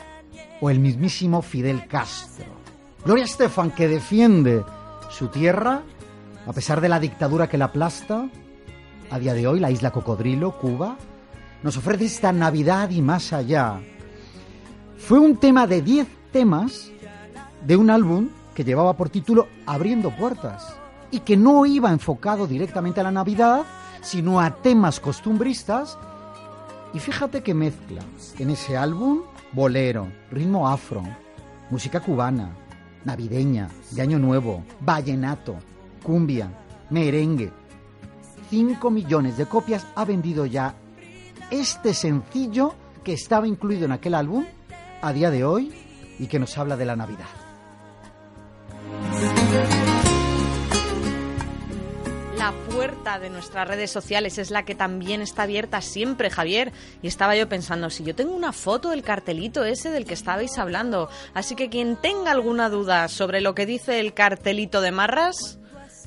o 0.60 0.68
el 0.68 0.80
mismísimo 0.80 1.42
Fidel 1.42 1.86
Castro. 1.86 2.57
Gloria 3.08 3.24
Estefan, 3.24 3.70
que 3.70 3.88
defiende 3.88 4.62
su 5.08 5.28
tierra, 5.28 5.80
a 6.46 6.52
pesar 6.52 6.82
de 6.82 6.90
la 6.90 7.00
dictadura 7.00 7.48
que 7.48 7.56
la 7.56 7.64
aplasta, 7.64 8.28
a 9.10 9.18
día 9.18 9.32
de 9.32 9.46
hoy, 9.46 9.60
la 9.60 9.70
isla 9.70 9.90
Cocodrilo, 9.92 10.58
Cuba, 10.58 10.98
nos 11.62 11.78
ofrece 11.78 12.04
esta 12.04 12.34
Navidad 12.34 12.90
y 12.90 13.00
más 13.00 13.32
allá. 13.32 13.80
Fue 14.98 15.18
un 15.18 15.38
tema 15.38 15.66
de 15.66 15.80
10 15.80 16.06
temas 16.32 16.90
de 17.64 17.76
un 17.78 17.88
álbum 17.88 18.28
que 18.54 18.62
llevaba 18.62 18.94
por 18.94 19.08
título 19.08 19.48
Abriendo 19.64 20.14
Puertas 20.14 20.76
y 21.10 21.20
que 21.20 21.38
no 21.38 21.64
iba 21.64 21.90
enfocado 21.90 22.46
directamente 22.46 23.00
a 23.00 23.04
la 23.04 23.10
Navidad, 23.10 23.62
sino 24.02 24.38
a 24.38 24.56
temas 24.56 25.00
costumbristas. 25.00 25.98
Y 26.92 26.98
fíjate 26.98 27.42
que 27.42 27.54
mezcla 27.54 28.02
en 28.38 28.50
ese 28.50 28.76
álbum 28.76 29.22
bolero, 29.52 30.08
ritmo 30.30 30.68
afro, 30.68 31.02
música 31.70 32.00
cubana, 32.00 32.50
navideña, 33.04 33.68
de 33.90 34.02
Año 34.02 34.18
Nuevo, 34.18 34.64
vallenato, 34.80 35.56
cumbia, 36.02 36.50
merengue. 36.90 37.52
5 38.50 38.90
millones 38.90 39.36
de 39.36 39.46
copias 39.46 39.86
ha 39.94 40.04
vendido 40.04 40.46
ya 40.46 40.74
este 41.50 41.94
sencillo 41.94 42.74
que 43.04 43.12
estaba 43.12 43.46
incluido 43.46 43.84
en 43.84 43.92
aquel 43.92 44.14
álbum 44.14 44.44
a 45.02 45.12
día 45.12 45.30
de 45.30 45.44
hoy 45.44 45.72
y 46.18 46.26
que 46.26 46.38
nos 46.38 46.56
habla 46.58 46.76
de 46.76 46.86
la 46.86 46.96
Navidad. 46.96 47.37
La 52.48 52.54
puerta 52.74 53.18
de 53.18 53.28
nuestras 53.28 53.68
redes 53.68 53.90
sociales 53.90 54.38
es 54.38 54.50
la 54.50 54.64
que 54.64 54.74
también 54.74 55.20
está 55.20 55.42
abierta 55.42 55.82
siempre, 55.82 56.30
Javier. 56.30 56.72
Y 57.02 57.06
estaba 57.06 57.36
yo 57.36 57.46
pensando, 57.46 57.90
si 57.90 58.04
yo 58.04 58.14
tengo 58.14 58.34
una 58.34 58.54
foto 58.54 58.88
del 58.88 59.02
cartelito 59.02 59.64
ese 59.64 59.90
del 59.90 60.06
que 60.06 60.14
estabais 60.14 60.56
hablando, 60.56 61.10
así 61.34 61.56
que 61.56 61.68
quien 61.68 61.96
tenga 61.96 62.30
alguna 62.30 62.70
duda 62.70 63.08
sobre 63.08 63.42
lo 63.42 63.54
que 63.54 63.66
dice 63.66 64.00
el 64.00 64.14
cartelito 64.14 64.80
de 64.80 64.92
Marras, 64.92 65.58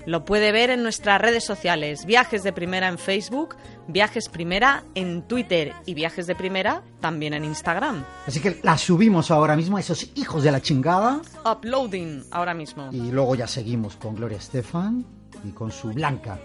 lo 0.07 0.25
puede 0.25 0.51
ver 0.51 0.71
en 0.71 0.81
nuestras 0.81 1.21
redes 1.21 1.43
sociales. 1.43 2.07
Viajes 2.07 2.41
de 2.41 2.51
Primera 2.51 2.87
en 2.87 2.97
Facebook, 2.97 3.55
Viajes 3.87 4.27
Primera 4.27 4.83
en 4.95 5.21
Twitter 5.27 5.73
y 5.85 5.93
Viajes 5.93 6.25
de 6.25 6.33
Primera 6.33 6.81
también 7.01 7.35
en 7.35 7.45
Instagram. 7.45 8.03
Así 8.25 8.39
que 8.39 8.59
la 8.63 8.79
subimos 8.79 9.29
ahora 9.29 9.55
mismo 9.55 9.77
a 9.77 9.79
esos 9.79 10.09
hijos 10.15 10.41
de 10.41 10.51
la 10.51 10.59
chingada 10.59 11.21
Uploading 11.45 12.23
ahora 12.31 12.55
mismo. 12.55 12.89
y 12.91 13.11
luego 13.11 13.35
ya 13.35 13.45
seguimos 13.45 13.95
con 13.95 14.15
Gloria 14.15 14.39
Estefan 14.39 15.20
y 15.43 15.51
con 15.51 15.71
su 15.71 15.91
Blanca, 15.93 16.39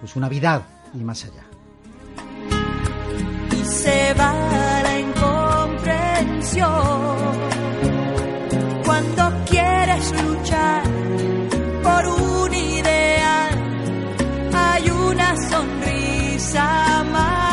con 0.00 0.08
su 0.08 0.20
Navidad 0.20 0.62
y 0.94 0.98
más 1.04 1.24
allá. 1.24 1.44
y 3.52 3.64
se 3.64 4.14
va 4.14 4.32
la 4.82 5.00
incomprensión. 5.00 6.70
Cuando 8.84 9.32
quieres 9.46 10.22
luchar 10.22 10.82
por 11.82 12.06
un 12.06 12.54
ideal, 12.54 13.54
hay 14.52 14.90
una 14.90 15.36
sonrisa 15.50 17.04
más. 17.12 17.43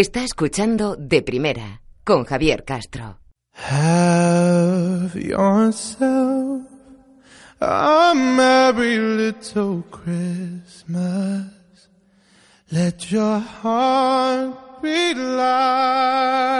Está 0.00 0.24
escuchando 0.24 0.96
de 0.96 1.20
primera 1.20 1.82
con 2.04 2.24
Javier 2.24 2.64
Castro. 2.64 3.18
Have 3.52 5.14
yourself 5.14 6.62
a 7.60 8.14
merry 8.14 8.96
little 8.96 9.84
Christmas. 9.90 11.44
Let 12.70 13.10
your 13.10 13.42
heart 13.62 14.80
be 14.80 15.14
light. 15.14 16.54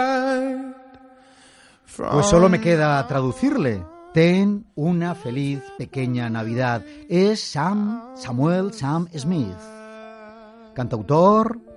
Pues 1.97 2.27
solo 2.27 2.47
me 2.47 2.61
queda 2.61 3.07
traducirle. 3.07 3.83
Ten 4.13 4.67
una 4.75 5.15
feliz 5.15 5.63
pequeña 5.79 6.29
Navidad. 6.29 6.83
Es 7.09 7.39
Sam 7.41 8.15
Samuel 8.15 8.71
Sam 8.71 9.07
Smith, 9.17 9.57
cantautor, 10.75 11.70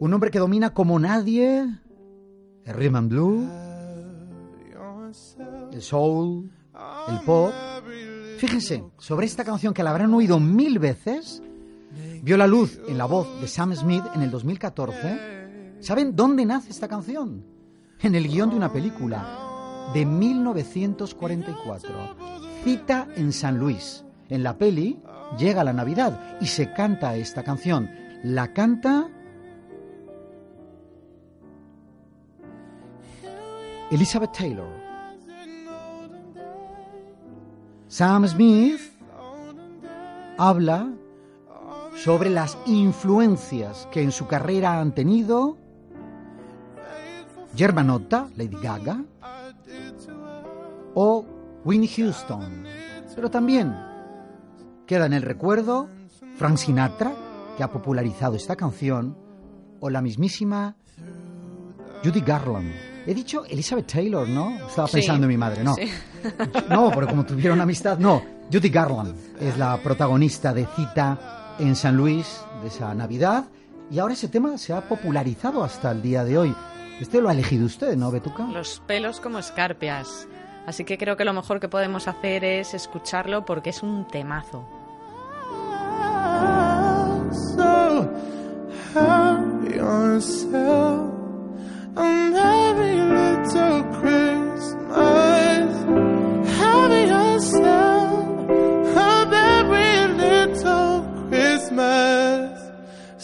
un 0.00 0.14
hombre 0.14 0.30
que 0.30 0.38
domina 0.38 0.72
como 0.74 0.98
nadie 0.98 1.66
el 2.64 2.74
rhythm 2.74 2.96
and 2.96 3.10
blues, 3.10 3.48
el 5.72 5.82
soul, 5.82 6.50
el 7.08 7.20
pop. 7.24 7.52
Fíjense, 8.38 8.84
sobre 8.98 9.26
esta 9.26 9.44
canción 9.44 9.74
que 9.74 9.82
la 9.82 9.90
habrán 9.90 10.14
oído 10.14 10.38
mil 10.38 10.78
veces, 10.78 11.42
vio 12.22 12.36
la 12.36 12.46
luz 12.46 12.78
en 12.86 12.98
la 12.98 13.06
voz 13.06 13.40
de 13.40 13.48
Sam 13.48 13.74
Smith 13.74 14.04
en 14.14 14.22
el 14.22 14.30
2014. 14.30 15.78
¿Saben 15.80 16.14
dónde 16.14 16.44
nace 16.44 16.70
esta 16.70 16.88
canción? 16.88 17.44
En 18.00 18.14
el 18.14 18.28
guion 18.28 18.50
de 18.50 18.56
una 18.56 18.72
película 18.72 19.90
de 19.94 20.04
1944, 20.04 21.90
Cita 22.62 23.08
en 23.16 23.32
San 23.32 23.58
Luis. 23.58 24.04
En 24.28 24.42
la 24.42 24.58
peli 24.58 25.00
llega 25.38 25.64
la 25.64 25.72
Navidad 25.72 26.38
y 26.40 26.46
se 26.46 26.72
canta 26.72 27.16
esta 27.16 27.42
canción. 27.42 27.90
La 28.22 28.52
canta 28.52 29.08
Elizabeth 33.90 34.32
Taylor. 34.32 34.68
Sam 37.88 38.28
Smith 38.28 38.80
habla 40.36 40.92
sobre 41.96 42.28
las 42.28 42.58
influencias 42.66 43.88
que 43.90 44.02
en 44.02 44.12
su 44.12 44.26
carrera 44.26 44.78
han 44.78 44.94
tenido 44.94 45.56
Germanotta, 47.56 48.28
Lady 48.36 48.56
Gaga, 48.62 49.04
o 50.94 51.24
Winnie 51.64 51.88
Houston. 51.88 52.64
Pero 53.14 53.30
también 53.30 53.74
queda 54.86 55.06
en 55.06 55.14
el 55.14 55.22
recuerdo 55.22 55.88
Frank 56.36 56.58
Sinatra, 56.58 57.14
que 57.56 57.64
ha 57.64 57.72
popularizado 57.72 58.36
esta 58.36 58.54
canción, 58.54 59.16
o 59.80 59.88
la 59.90 60.02
mismísima 60.02 60.76
Judy 62.04 62.20
Garland. 62.20 62.87
He 63.08 63.14
dicho 63.14 63.44
Elizabeth 63.46 63.86
Taylor, 63.90 64.28
¿no? 64.28 64.66
Estaba 64.68 64.86
Sí. 64.86 64.98
pensando 64.98 65.24
en 65.24 65.28
mi 65.28 65.36
madre, 65.38 65.64
no. 65.64 65.74
Sí. 65.74 65.90
No, 66.68 66.90
porque 66.90 67.08
como 67.10 67.24
tuvieron 67.24 67.60
amistad, 67.60 67.98
no. 67.98 68.22
Judy 68.52 68.68
Garland 68.68 69.14
es 69.40 69.56
la 69.56 69.76
protagonista 69.78 70.52
de 70.52 70.66
Cita 70.76 71.54
en 71.58 71.74
San 71.74 71.96
Luis 71.96 72.40
de 72.62 72.68
esa 72.68 72.94
Navidad 72.94 73.44
y 73.90 73.98
ahora 73.98 74.12
ese 74.14 74.28
tema 74.28 74.58
se 74.58 74.72
ha 74.74 74.80
popularizado 74.86 75.64
hasta 75.64 75.90
el 75.90 76.02
día 76.02 76.22
de 76.24 76.36
hoy. 76.38 76.54
Este 77.00 77.20
lo 77.22 77.28
ha 77.28 77.32
elegido 77.32 77.64
usted, 77.66 77.96
¿no, 77.96 78.10
Betuca? 78.10 78.44
Los 78.44 78.82
pelos 78.86 79.20
como 79.20 79.38
escarpias. 79.38 80.26
Así 80.66 80.84
que 80.84 80.98
creo 80.98 81.16
que 81.16 81.24
lo 81.24 81.32
mejor 81.32 81.60
que 81.60 81.68
podemos 81.68 82.08
hacer 82.08 82.44
es 82.44 82.74
escucharlo 82.74 83.44
porque 83.46 83.70
es 83.70 83.82
un 83.82 84.06
temazo. 84.08 84.68
So 87.56 88.10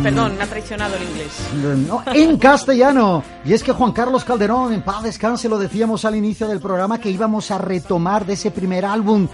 Perdón, 0.02 0.36
me 0.36 0.44
ha 0.44 0.46
traicionado 0.46 0.96
el 0.96 1.02
inglés. 1.04 1.86
No, 1.86 2.02
en 2.12 2.36
castellano. 2.36 3.22
Y 3.44 3.52
es 3.52 3.62
que 3.62 3.72
Juan 3.72 3.92
Carlos 3.92 4.24
Calderón, 4.24 4.72
en 4.72 4.82
paz 4.82 5.02
descanse, 5.04 5.48
lo 5.48 5.58
decíamos 5.58 6.04
al 6.04 6.16
inicio 6.16 6.48
del 6.48 6.60
programa 6.60 6.98
que 6.98 7.10
íbamos 7.10 7.50
a 7.50 7.58
retomar 7.58 8.26
de 8.26 8.32
ese 8.32 8.50
primer 8.50 8.84
álbum 8.84 9.28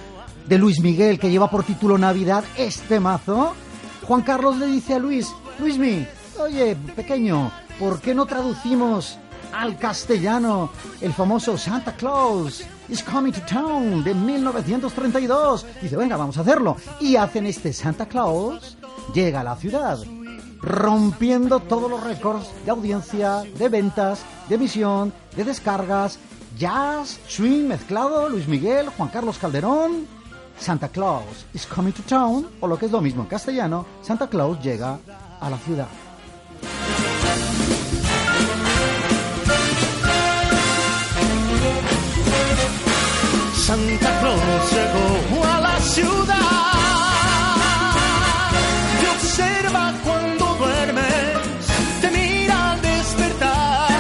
de 0.47 0.59
Luis 0.59 0.81
Miguel 0.81 1.19
que 1.19 1.31
lleva 1.31 1.51
por 1.51 1.65
título 1.65 1.97
Navidad 1.97 2.45
este 2.57 3.01
mazo. 3.01 3.55
Juan 4.07 4.23
Carlos 4.23 4.59
le 4.59 4.67
dice 4.67 4.95
a 4.95 4.99
Luis, 4.99 5.33
Luismi, 5.59 6.07
oye, 6.39 6.77
pequeño, 6.95 7.51
¿por 7.79 8.01
qué 8.01 8.15
no 8.15 8.27
traducimos 8.27 9.19
al 9.53 9.79
castellano 9.79 10.71
el 11.01 11.13
famoso 11.13 11.57
Santa 11.57 11.93
Claus 11.93 12.65
is 12.89 13.03
coming 13.03 13.33
to 13.33 13.41
town 13.43 14.03
de 14.03 14.15
1932? 14.15 15.67
Dice, 15.83 15.97
venga, 15.97 16.17
vamos 16.17 16.39
a 16.39 16.43
hacerlo. 16.43 16.77
Y 17.01 17.17
hacen 17.17 17.47
este 17.47 17.73
Santa 17.73 18.07
Claus, 18.07 18.77
llega 19.15 19.41
a 19.41 19.45
la 19.45 19.57
ciudad 19.57 19.99
rompiendo 20.61 21.61
todos 21.61 21.91
los 21.91 22.03
récords 22.03 22.51
de 22.65 22.71
audiencia, 22.71 23.43
de 23.57 23.69
ventas, 23.69 24.21
de 24.49 24.57
emisión, 24.57 25.13
de 25.37 25.45
descargas, 25.45 26.19
jazz, 26.59 27.21
swing 27.29 27.69
mezclado, 27.69 28.29
Luis 28.29 28.49
Miguel, 28.49 28.89
Juan 28.89 29.09
Carlos 29.09 29.39
Calderón, 29.39 30.07
Santa 30.59 30.89
Claus 30.89 31.47
is 31.55 31.67
coming 31.67 31.93
to 31.93 32.03
town, 32.03 32.49
o 32.61 32.67
lo 32.67 32.79
que 32.79 32.87
es 32.87 32.93
lo 32.93 33.01
mismo 33.01 33.23
en 33.23 33.29
castellano, 33.29 33.87
Santa 34.03 34.29
Claus 34.29 34.61
llega 34.61 34.99
a 35.41 35.51
la 35.51 35.59
ciudad. 35.59 35.87
Santa 43.69 44.21
Claus 44.21 44.73
llegó 44.73 45.45
a 45.45 45.61
la 45.61 45.79
ciudad 45.81 46.69
te 48.99 49.09
observa 49.11 49.93
cuando 50.03 50.55
duermes, 50.55 51.67
te 52.01 52.11
mira 52.11 52.71
al 52.73 52.81
despertar. 52.81 53.91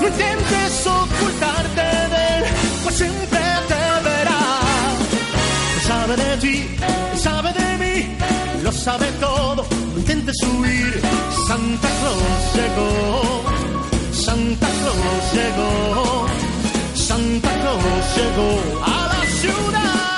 No 0.00 0.08
intentes 0.08 0.86
ocultarte 0.86 1.82
de 2.14 2.38
él, 2.38 2.44
pues 2.82 2.94
siempre 2.94 3.40
te 3.70 4.08
verá. 4.08 4.42
Sabe 5.86 6.16
de 6.16 6.36
ti, 6.38 6.76
sabe 7.22 7.52
de 7.52 7.70
mí, 7.82 8.16
lo 8.62 8.72
sabe 8.72 9.06
todo. 9.20 9.66
No 9.92 9.98
intentes 9.98 10.36
huir. 10.44 11.02
Santa 11.46 11.88
Claus 12.00 12.42
llegó, 12.56 13.42
Santa 14.12 14.66
Claus 14.80 15.34
llegó. 15.34 16.47
Santa 17.68 17.82
Claus 17.82 18.16
llegó 18.16 18.82
a 18.82 19.08
la 19.08 19.26
ciudad. 19.26 20.17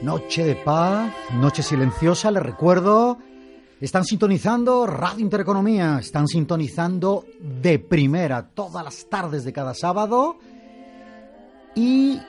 Noche 0.00 0.44
de 0.44 0.54
paz, 0.54 1.12
noche 1.32 1.64
silenciosa, 1.64 2.30
les 2.30 2.42
recuerdo. 2.42 3.18
Están 3.80 4.04
sintonizando 4.04 4.86
Radio 4.86 5.24
Intereconomía, 5.24 5.98
están 5.98 6.28
sintonizando 6.28 7.26
de 7.40 7.80
primera 7.80 8.50
todas 8.54 8.84
las 8.84 9.08
tardes 9.08 9.42
de 9.44 9.52
cada 9.52 9.74
sábado 9.74 10.36
y 11.74 12.20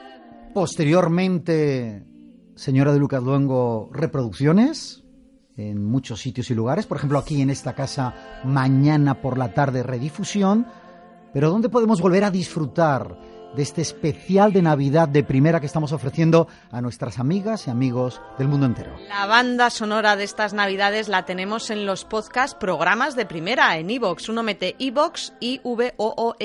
posteriormente, 0.52 2.04
señora 2.56 2.92
de 2.92 2.98
Lucas 2.98 3.22
Luengo, 3.22 3.88
reproducciones 3.92 5.04
en 5.56 5.84
muchos 5.84 6.20
sitios 6.20 6.50
y 6.50 6.56
lugares, 6.56 6.86
por 6.86 6.96
ejemplo 6.96 7.20
aquí 7.20 7.40
en 7.40 7.50
esta 7.50 7.74
casa 7.76 8.42
mañana 8.42 9.22
por 9.22 9.38
la 9.38 9.54
tarde 9.54 9.84
redifusión, 9.84 10.66
pero 11.32 11.50
¿dónde 11.50 11.68
podemos 11.68 12.00
volver 12.00 12.24
a 12.24 12.32
disfrutar 12.32 13.35
de 13.56 13.62
este 13.62 13.80
especial 13.80 14.52
de 14.52 14.60
Navidad 14.60 15.08
de 15.08 15.24
primera 15.24 15.60
que 15.60 15.66
estamos 15.66 15.92
ofreciendo 15.92 16.46
a 16.70 16.82
nuestras 16.82 17.18
amigas 17.18 17.66
y 17.66 17.70
amigos 17.70 18.20
del 18.38 18.48
mundo 18.48 18.66
entero? 18.66 18.94
La 19.08 19.24
banda 19.24 19.70
sonora 19.70 20.14
de 20.14 20.24
estas 20.24 20.52
navidades 20.52 21.08
la 21.08 21.24
tenemos 21.24 21.70
en 21.70 21.86
los 21.86 22.04
podcasts 22.04 22.54
programas 22.54 23.16
de 23.16 23.24
primera 23.24 23.78
en 23.78 23.88
iVoox. 23.88 24.28
Uno 24.28 24.42
mete 24.42 24.76
iVoox, 24.78 25.32
i 25.40 25.60
v 25.64 25.94
o 25.96 26.14
o 26.18 26.36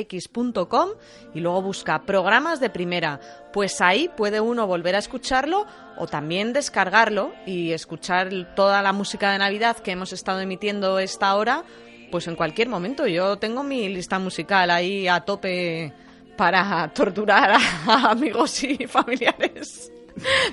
y 1.34 1.39
luego 1.41 1.62
busca 1.62 2.03
programas 2.03 2.62
de 2.62 2.70
primera. 2.70 3.20
Pues 3.51 3.82
ahí 3.82 4.09
puede 4.16 4.39
uno 4.39 4.66
volver 4.66 4.95
a 4.95 4.99
escucharlo 4.99 5.66
o 5.97 6.07
también 6.07 6.53
descargarlo 6.53 7.34
y 7.45 7.74
escuchar 7.74 8.55
toda 8.55 8.82
la 8.82 8.93
música 8.93 9.34
de 9.34 9.38
Navidad 9.38 9.78
que 9.78 9.91
hemos 9.91 10.14
estado 10.14 10.39
emitiendo 10.39 10.97
esta 10.97 11.36
hora, 11.36 11.66
pues 12.09 12.28
en 12.28 12.38
cualquier 12.38 12.70
momento. 12.70 13.05
Yo 13.05 13.38
tengo 13.38 13.64
mi 13.64 13.89
lista 13.89 14.18
musical 14.18 14.72
ahí 14.72 15.09
a 15.09 15.20
tope 15.20 15.93
para 16.38 16.92
torturar 16.94 17.52
a 17.88 18.12
amigos 18.12 18.64
y 18.64 18.88
familiares. 18.88 19.92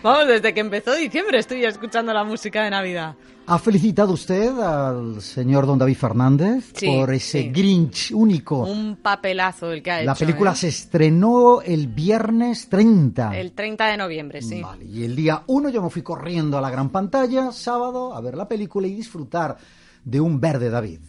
Vamos, 0.03 0.29
desde 0.29 0.55
que 0.55 0.61
empezó 0.61 0.95
diciembre 0.95 1.39
estoy 1.39 1.65
escuchando 1.65 2.13
la 2.13 2.23
música 2.25 2.63
de 2.63 2.71
Navidad. 2.71 3.17
¿Ha 3.47 3.59
felicitado 3.59 4.13
usted 4.13 4.51
al 4.59 5.21
señor 5.23 5.67
don 5.67 5.79
David 5.79 5.97
Fernández 5.97 6.71
Sí, 6.75 6.87
por 6.87 7.13
ese 7.13 7.43
sí. 7.43 7.49
Grinch 7.51 8.13
único? 8.13 8.59
Un 8.61 8.97
papelazo 8.97 9.73
el 9.73 9.83
que 9.83 9.91
ha 9.91 10.03
La 10.03 10.13
hecho. 10.13 10.19
película 10.21 10.53
¿eh? 10.53 10.57
se 10.57 10.69
estrenó 10.69 11.61
el 11.63 11.89
viernes 11.89 12.69
30. 12.69 13.37
El 13.39 13.53
30 13.53 13.87
de 13.87 13.97
noviembre, 13.97 14.43
sí. 14.43 14.61
Vale, 14.63 14.85
y 14.85 15.03
el 15.05 15.17
día 15.17 15.43
1 15.47 15.71
yo 15.71 15.83
me 15.83 15.91
fui 15.91 16.03
corriendo 16.03 16.57
a 16.59 16.61
la 16.61 16.71
gran 16.71 16.91
pantalla, 16.91 17.51
sábado, 17.51 18.15
a 18.15 18.21
ver 18.21 18.37
la 18.37 18.47
película 18.47 18.87
y 18.87 18.95
disfrutar 18.95 19.57
de 20.05 20.21
un 20.21 20.39
verde 20.41 20.69
David. 20.71 21.01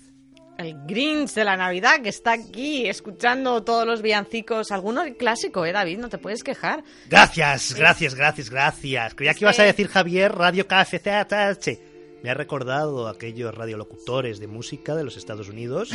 El 0.59 0.75
Grinch 0.85 1.35
de 1.35 1.45
la 1.45 1.55
Navidad 1.55 2.01
que 2.03 2.09
está 2.09 2.33
aquí 2.33 2.85
escuchando 2.85 3.63
todos 3.63 3.87
los 3.87 4.01
villancicos. 4.01 4.73
Alguno 4.73 5.03
clásico, 5.17 5.65
¿eh, 5.65 5.71
David? 5.71 5.99
No 5.99 6.09
te 6.09 6.17
puedes 6.17 6.43
quejar. 6.43 6.83
Gracias, 7.09 7.73
gracias, 7.73 8.13
gracias, 8.13 8.49
gracias. 8.49 9.15
Creía 9.15 9.33
que 9.33 9.45
ibas 9.45 9.57
a 9.57 9.63
decir 9.63 9.87
Javier, 9.87 10.35
Radio 10.35 10.67
KFCH. 10.67 11.79
Me 12.23 12.29
ha 12.29 12.33
recordado 12.33 13.07
a 13.07 13.11
aquellos 13.11 13.55
radiolocutores 13.55 14.41
de 14.41 14.47
música 14.47 14.97
de 14.97 15.05
los 15.05 15.15
Estados 15.15 15.47
Unidos 15.47 15.91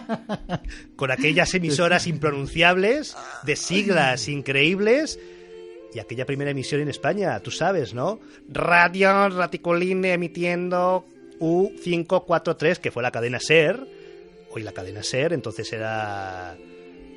con 0.96 1.12
aquellas 1.12 1.54
emisoras 1.54 2.08
impronunciables 2.08 3.16
de 3.44 3.54
siglas 3.54 4.26
increíbles 4.26 5.20
y 5.94 6.00
aquella 6.00 6.26
primera 6.26 6.50
emisión 6.50 6.80
en 6.80 6.88
España, 6.88 7.38
tú 7.38 7.52
sabes, 7.52 7.94
¿no? 7.94 8.18
Radio 8.48 9.28
Raticoline 9.28 10.14
emitiendo 10.14 11.06
U543, 11.40 12.78
que 12.78 12.90
fue 12.90 13.02
la 13.02 13.10
cadena 13.10 13.38
SER, 13.40 13.86
hoy 14.50 14.62
la 14.62 14.72
cadena 14.72 15.02
SER, 15.02 15.32
entonces 15.32 15.72
era 15.72 16.56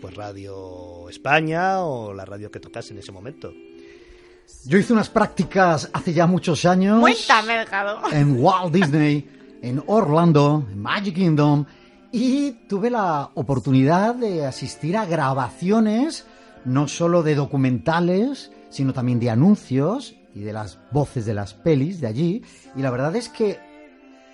pues 0.02 0.16
Radio 0.16 1.08
España 1.10 1.82
o 1.82 2.14
la 2.14 2.26
radio 2.26 2.50
que 2.50 2.60
tocase 2.60 2.94
en 2.94 3.00
ese 3.00 3.12
momento. 3.12 3.54
Yo 4.66 4.78
hice 4.78 4.94
unas 4.94 5.10
prácticas 5.10 5.90
hace 5.94 6.14
ya 6.14 6.28
muchos 6.28 6.66
años 6.66 7.00
Cuéntame, 7.00 7.66
en 8.12 8.44
Walt 8.44 8.74
Disney, 8.74 9.30
en 9.62 9.84
Orlando, 9.88 10.66
en 10.72 10.80
Magic 10.80 11.16
Kingdom, 11.16 11.66
y 12.12 12.52
tuve 12.68 12.90
la 12.90 13.32
oportunidad 13.36 14.16
de 14.16 14.46
asistir 14.46 14.98
a 14.98 15.06
grabaciones 15.06 16.26
no 16.66 16.88
solo 16.88 17.24
de 17.24 17.36
documentales, 17.36 18.52
sino 18.70 18.94
también 18.94 19.20
de 19.20 19.30
anuncios 19.30 20.16
y 20.36 20.42
de 20.42 20.54
las 20.54 20.80
voces 20.92 21.26
de 21.26 21.34
las 21.34 21.54
pelis 21.54 22.02
de 22.02 22.08
allí. 22.08 22.44
Y 22.76 22.82
la 22.82 22.92
verdad 22.92 23.16
es 23.16 23.30
que 23.30 23.60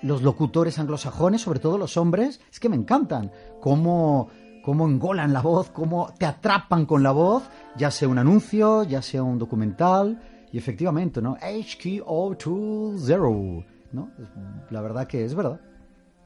los 0.02 0.22
locutores 0.22 0.80
anglosajones, 0.80 1.42
sobre 1.42 1.60
todo 1.60 1.78
los 1.78 1.98
hombres, 1.98 2.40
es 2.52 2.60
que 2.60 2.70
me 2.70 2.76
encantan. 2.76 3.32
Cómo, 3.62 4.30
cómo 4.64 4.88
engolan 4.88 5.34
la 5.34 5.42
voz, 5.42 5.70
cómo 5.70 6.14
te 6.18 6.26
atrapan 6.26 6.86
con 6.86 7.04
la 7.04 7.12
voz, 7.12 7.44
ya 7.76 7.92
sea 7.92 8.08
un 8.08 8.18
anuncio, 8.18 8.84
ya 8.84 9.02
sea 9.02 9.24
un 9.24 9.40
documental. 9.40 10.22
Y 10.52 10.58
efectivamente, 10.58 11.22
¿no? 11.22 11.36
HKO20, 11.38 13.66
¿no? 13.92 14.10
La 14.70 14.82
verdad 14.82 15.08
que 15.08 15.26
es 15.26 15.36
verdad. 15.36 15.60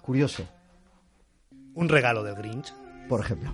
Curioso, 0.01 0.43
Un 1.74 1.89
regalo 1.89 2.24
del 2.24 2.36
Grinch. 2.36 2.74
por 3.07 3.22
ejemplo. 3.22 3.53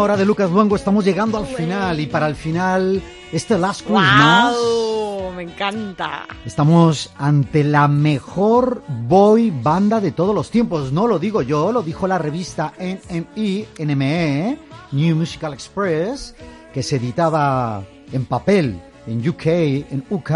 Señora 0.00 0.16
de 0.16 0.24
Lucas 0.24 0.50
Luengo, 0.50 0.76
estamos 0.76 1.04
llegando 1.04 1.36
al 1.36 1.44
final 1.44 2.00
y 2.00 2.06
para 2.06 2.26
el 2.26 2.34
final, 2.34 3.02
este 3.32 3.58
Last 3.58 3.82
Christmas, 3.82 4.56
¡Wow! 4.56 5.30
Me 5.32 5.42
encanta. 5.42 6.26
estamos 6.46 7.10
ante 7.18 7.62
la 7.64 7.86
mejor 7.86 8.82
boy 8.88 9.50
banda 9.50 10.00
de 10.00 10.12
todos 10.12 10.34
los 10.34 10.50
tiempos. 10.50 10.90
No 10.90 11.06
lo 11.06 11.18
digo 11.18 11.42
yo, 11.42 11.70
lo 11.70 11.82
dijo 11.82 12.06
la 12.06 12.16
revista 12.16 12.72
NME, 12.78 13.66
NME, 13.78 14.58
New 14.92 15.16
Musical 15.16 15.52
Express, 15.52 16.34
que 16.72 16.82
se 16.82 16.96
editaba 16.96 17.84
en 18.10 18.24
papel 18.24 18.80
en 19.06 19.28
UK, 19.28 19.46
en 19.46 20.02
UK, 20.08 20.30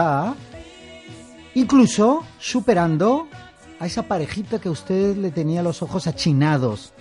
incluso 1.54 2.22
superando 2.38 3.28
a 3.80 3.86
esa 3.86 4.02
parejita 4.02 4.58
que 4.58 4.68
usted 4.68 5.16
le 5.16 5.30
tenía 5.30 5.62
los 5.62 5.80
ojos 5.80 6.06
achinados. 6.06 6.93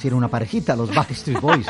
Si 0.00 0.06
era 0.08 0.16
una 0.16 0.28
parejita, 0.28 0.74
los 0.74 0.94
Backstreet 0.94 1.40
Boys. 1.42 1.66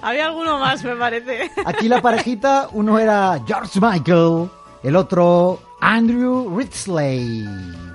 Había 0.00 0.26
alguno 0.26 0.58
más, 0.58 0.82
me 0.82 0.96
parece. 0.96 1.50
Aquí 1.66 1.86
la 1.86 2.00
parejita, 2.00 2.70
uno 2.72 2.98
era 2.98 3.42
George 3.46 3.78
Michael, 3.78 4.48
el 4.82 4.96
otro 4.96 5.60
Andrew 5.78 6.56
Ridsley. 6.56 7.46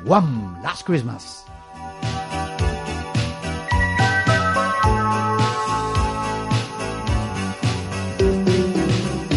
One 0.06 0.62
Last 0.62 0.86
Christmas. 0.86 1.46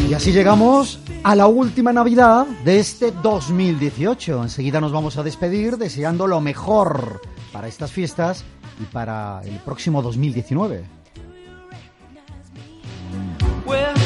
Y 0.06 0.12
así 0.12 0.32
llegamos 0.32 1.00
a 1.22 1.34
la 1.34 1.46
última 1.46 1.94
Navidad 1.94 2.46
de 2.62 2.78
este 2.78 3.10
2018. 3.10 4.42
Enseguida 4.42 4.82
nos 4.82 4.92
vamos 4.92 5.16
a 5.16 5.22
despedir 5.22 5.78
deseando 5.78 6.26
lo 6.26 6.42
mejor 6.42 7.22
para 7.52 7.68
estas 7.68 7.92
fiestas 7.92 8.44
y 8.80 8.84
para 8.84 9.40
el 9.44 9.58
próximo 9.60 10.02
2019. 10.02 10.84
Well, 13.66 14.05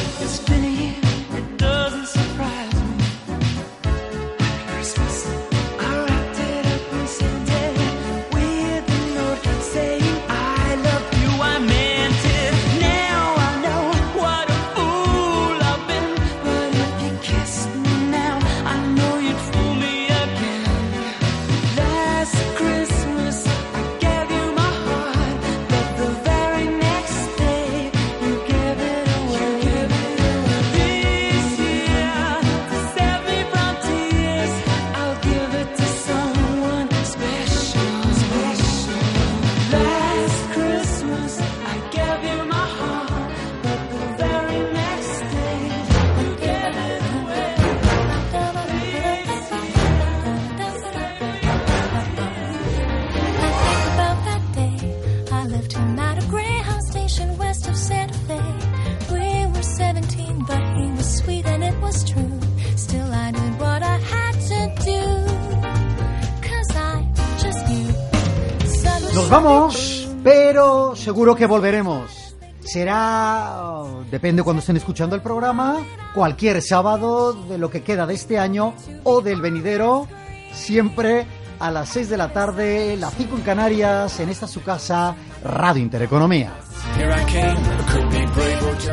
seguro 71.11 71.35
que 71.35 71.45
volveremos. 71.45 72.37
Será, 72.61 73.83
depende 74.09 74.43
cuando 74.43 74.61
estén 74.61 74.77
escuchando 74.77 75.13
el 75.13 75.21
programa, 75.21 75.85
cualquier 76.15 76.61
sábado 76.61 77.33
de 77.33 77.57
lo 77.57 77.69
que 77.69 77.83
queda 77.83 78.07
de 78.07 78.13
este 78.13 78.39
año 78.39 78.73
o 79.03 79.19
del 79.19 79.41
venidero, 79.41 80.07
siempre 80.53 81.25
a 81.59 81.69
las 81.69 81.89
6 81.89 82.11
de 82.11 82.15
la 82.15 82.31
tarde, 82.31 82.95
las 82.95 83.13
5 83.15 83.35
en 83.35 83.41
Canarias, 83.41 84.21
en 84.21 84.29
esta 84.29 84.47
su 84.47 84.63
casa, 84.63 85.13
Radio 85.43 85.83
Intereconomía. 85.83 86.53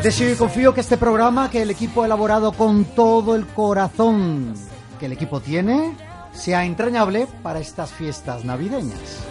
Deseo 0.02 0.32
y 0.32 0.34
confío 0.34 0.74
que 0.74 0.80
este 0.80 0.96
programa 0.96 1.48
que 1.52 1.62
el 1.62 1.70
equipo 1.70 2.02
ha 2.02 2.06
elaborado 2.06 2.50
con 2.50 2.84
todo 2.84 3.36
el 3.36 3.46
corazón 3.46 4.54
que 4.98 5.06
el 5.06 5.12
equipo 5.12 5.38
tiene 5.38 5.94
sea 6.32 6.64
entrañable 6.64 7.28
para 7.44 7.60
estas 7.60 7.92
fiestas 7.92 8.44
navideñas. 8.44 9.22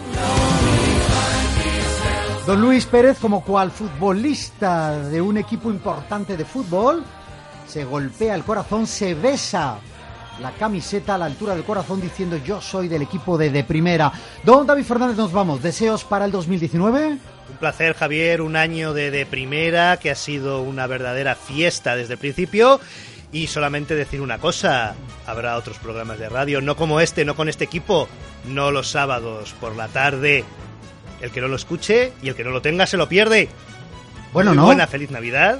Don 2.48 2.62
Luis 2.62 2.86
Pérez, 2.86 3.18
como 3.18 3.44
cual 3.44 3.70
futbolista 3.70 4.98
de 5.10 5.20
un 5.20 5.36
equipo 5.36 5.68
importante 5.68 6.34
de 6.34 6.46
fútbol, 6.46 7.04
se 7.66 7.84
golpea 7.84 8.34
el 8.34 8.42
corazón, 8.42 8.86
se 8.86 9.12
besa 9.12 9.76
la 10.40 10.52
camiseta 10.52 11.16
a 11.16 11.18
la 11.18 11.26
altura 11.26 11.54
del 11.54 11.64
corazón 11.64 12.00
diciendo 12.00 12.38
yo 12.38 12.62
soy 12.62 12.88
del 12.88 13.02
equipo 13.02 13.36
de 13.36 13.50
de 13.50 13.64
primera. 13.64 14.10
Don 14.44 14.66
David 14.66 14.84
Fernández, 14.84 15.18
nos 15.18 15.30
vamos. 15.30 15.62
¿Deseos 15.62 16.04
para 16.04 16.24
el 16.24 16.32
2019? 16.32 17.08
Un 17.08 17.56
placer, 17.60 17.92
Javier, 17.92 18.40
un 18.40 18.56
año 18.56 18.94
de, 18.94 19.10
de 19.10 19.26
primera 19.26 19.98
que 19.98 20.10
ha 20.10 20.14
sido 20.14 20.62
una 20.62 20.86
verdadera 20.86 21.34
fiesta 21.34 21.96
desde 21.96 22.14
el 22.14 22.18
principio. 22.18 22.80
Y 23.30 23.48
solamente 23.48 23.94
decir 23.94 24.22
una 24.22 24.38
cosa, 24.38 24.94
habrá 25.26 25.58
otros 25.58 25.76
programas 25.76 26.18
de 26.18 26.30
radio, 26.30 26.62
no 26.62 26.76
como 26.76 27.00
este, 27.00 27.26
no 27.26 27.36
con 27.36 27.50
este 27.50 27.64
equipo, 27.64 28.08
no 28.46 28.70
los 28.70 28.88
sábados 28.88 29.54
por 29.60 29.76
la 29.76 29.88
tarde. 29.88 30.46
El 31.20 31.30
que 31.30 31.40
no 31.40 31.48
lo 31.48 31.56
escuche 31.56 32.12
y 32.22 32.28
el 32.28 32.34
que 32.34 32.44
no 32.44 32.50
lo 32.50 32.62
tenga 32.62 32.86
se 32.86 32.96
lo 32.96 33.08
pierde. 33.08 33.48
Bueno, 34.32 34.50
Muy 34.50 34.58
no. 34.58 34.66
Buena, 34.66 34.86
feliz 34.86 35.10
Navidad 35.10 35.58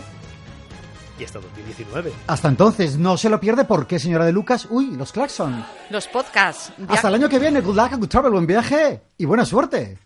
y 1.18 1.24
hasta 1.24 1.40
2019. 1.40 2.12
Hasta 2.26 2.48
entonces, 2.48 2.96
no 2.96 3.16
se 3.16 3.28
lo 3.28 3.40
pierde 3.40 3.64
porque, 3.64 3.98
señora 3.98 4.24
de 4.24 4.32
Lucas, 4.32 4.66
uy, 4.70 4.92
los 4.96 5.12
Clarkson. 5.12 5.64
Los 5.90 6.06
podcasts. 6.06 6.72
Hasta 6.88 7.08
el 7.08 7.14
año 7.14 7.28
que 7.28 7.38
viene, 7.38 7.60
good 7.60 7.76
luck, 7.76 7.92
good 7.98 8.08
travel, 8.08 8.32
buen 8.32 8.46
viaje 8.46 9.00
y 9.16 9.24
buena 9.24 9.44
suerte. 9.44 9.98